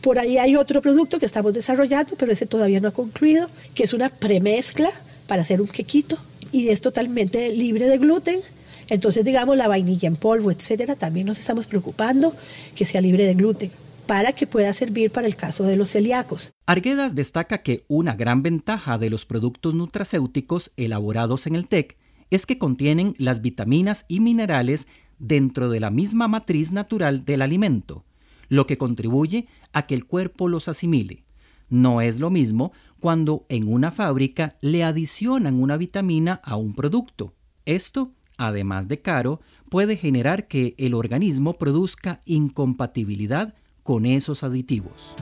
Por 0.00 0.18
ahí 0.18 0.38
hay 0.38 0.56
otro 0.56 0.80
producto 0.80 1.18
que 1.18 1.26
estamos 1.26 1.54
desarrollando, 1.54 2.14
pero 2.16 2.32
ese 2.32 2.46
todavía 2.46 2.80
no 2.80 2.88
ha 2.88 2.92
concluido, 2.92 3.48
que 3.74 3.84
es 3.84 3.92
una 3.92 4.08
premezcla 4.10 4.90
para 5.26 5.42
hacer 5.42 5.60
un 5.60 5.66
quequito 5.66 6.16
y 6.52 6.68
es 6.68 6.80
totalmente 6.80 7.50
libre 7.50 7.88
de 7.88 7.98
gluten. 7.98 8.40
Entonces, 8.88 9.24
digamos, 9.24 9.56
la 9.56 9.68
vainilla 9.68 10.06
en 10.06 10.16
polvo, 10.16 10.50
etcétera, 10.50 10.94
también 10.94 11.26
nos 11.26 11.38
estamos 11.38 11.66
preocupando 11.66 12.34
que 12.74 12.84
sea 12.84 13.00
libre 13.00 13.26
de 13.26 13.34
gluten 13.34 13.70
para 14.06 14.32
que 14.32 14.46
pueda 14.46 14.72
servir 14.72 15.10
para 15.10 15.26
el 15.26 15.36
caso 15.36 15.64
de 15.64 15.76
los 15.76 15.90
celíacos. 15.90 16.52
Arguedas 16.64 17.14
destaca 17.14 17.62
que 17.62 17.84
una 17.88 18.16
gran 18.16 18.42
ventaja 18.42 18.96
de 18.96 19.10
los 19.10 19.26
productos 19.26 19.74
nutracéuticos 19.74 20.70
elaborados 20.78 21.46
en 21.46 21.54
el 21.54 21.68
TEC 21.68 21.98
es 22.30 22.46
que 22.46 22.58
contienen 22.58 23.14
las 23.18 23.40
vitaminas 23.42 24.04
y 24.08 24.20
minerales 24.20 24.88
dentro 25.18 25.68
de 25.68 25.80
la 25.80 25.90
misma 25.90 26.28
matriz 26.28 26.72
natural 26.72 27.24
del 27.24 27.42
alimento, 27.42 28.04
lo 28.48 28.66
que 28.66 28.78
contribuye 28.78 29.46
a 29.72 29.86
que 29.86 29.94
el 29.94 30.06
cuerpo 30.06 30.48
los 30.48 30.68
asimile. 30.68 31.24
No 31.68 32.00
es 32.00 32.18
lo 32.18 32.30
mismo 32.30 32.72
cuando 33.00 33.44
en 33.48 33.72
una 33.72 33.90
fábrica 33.90 34.56
le 34.60 34.84
adicionan 34.84 35.60
una 35.60 35.76
vitamina 35.76 36.40
a 36.44 36.56
un 36.56 36.74
producto. 36.74 37.34
Esto, 37.66 38.12
además 38.38 38.88
de 38.88 39.02
caro, 39.02 39.40
puede 39.68 39.96
generar 39.96 40.48
que 40.48 40.74
el 40.78 40.94
organismo 40.94 41.54
produzca 41.54 42.22
incompatibilidad 42.24 43.54
con 43.82 44.06
esos 44.06 44.42
aditivos. 44.42 45.14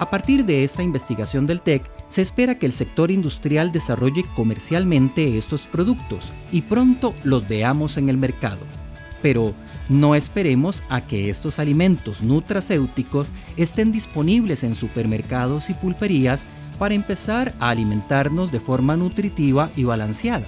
A 0.00 0.10
partir 0.10 0.44
de 0.44 0.64
esta 0.64 0.82
investigación 0.82 1.46
del 1.46 1.60
TEC, 1.60 1.88
se 2.08 2.20
espera 2.20 2.58
que 2.58 2.66
el 2.66 2.72
sector 2.72 3.12
industrial 3.12 3.70
desarrolle 3.70 4.24
comercialmente 4.34 5.38
estos 5.38 5.62
productos 5.62 6.32
y 6.50 6.62
pronto 6.62 7.14
los 7.22 7.46
veamos 7.46 7.96
en 7.96 8.08
el 8.08 8.18
mercado. 8.18 8.58
Pero 9.22 9.54
no 9.88 10.16
esperemos 10.16 10.82
a 10.88 11.00
que 11.02 11.30
estos 11.30 11.60
alimentos 11.60 12.22
nutracéuticos 12.22 13.32
estén 13.56 13.92
disponibles 13.92 14.64
en 14.64 14.74
supermercados 14.74 15.70
y 15.70 15.74
pulperías 15.74 16.48
para 16.76 16.94
empezar 16.94 17.54
a 17.60 17.70
alimentarnos 17.70 18.50
de 18.50 18.58
forma 18.58 18.96
nutritiva 18.96 19.70
y 19.76 19.84
balanceada. 19.84 20.46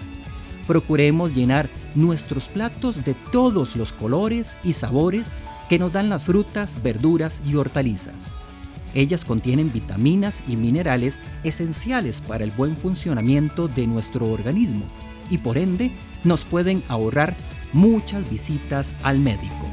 Procuremos 0.67 1.37
llenar 1.37 1.71
nuestros 1.95 2.49
platos 2.49 3.05
de 3.05 3.15
todos 3.31 3.77
los 3.77 3.93
colores 3.93 4.57
y 4.65 4.73
sabores 4.73 5.37
que 5.69 5.79
nos 5.79 5.93
dan 5.93 6.09
las 6.09 6.25
frutas, 6.25 6.83
verduras 6.83 7.41
y 7.47 7.55
hortalizas. 7.55 8.37
Ellas 8.95 9.25
contienen 9.25 9.73
vitaminas 9.73 10.43
y 10.49 10.57
minerales 10.57 11.21
esenciales 11.45 12.21
para 12.21 12.45
el 12.45 12.51
buen 12.51 12.77
funcionamiento 12.77 13.69
de 13.69 13.87
nuestro 13.87 14.27
organismo 14.27 14.85
y 15.31 15.39
por 15.39 15.59
ende 15.59 15.93
nos 16.25 16.45
pueden 16.45 16.83
ahorrar 16.89 17.37
muchas 17.73 18.29
visitas 18.31 18.95
al 19.03 19.19
médico. 19.19 19.67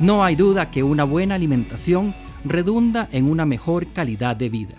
No 0.00 0.22
hay 0.22 0.36
duda 0.36 0.70
que 0.70 0.84
una 0.84 1.02
buena 1.02 1.34
alimentación 1.34 2.14
redunda 2.44 3.08
en 3.10 3.28
una 3.28 3.46
mejor 3.46 3.88
calidad 3.88 4.36
de 4.36 4.48
vida. 4.48 4.76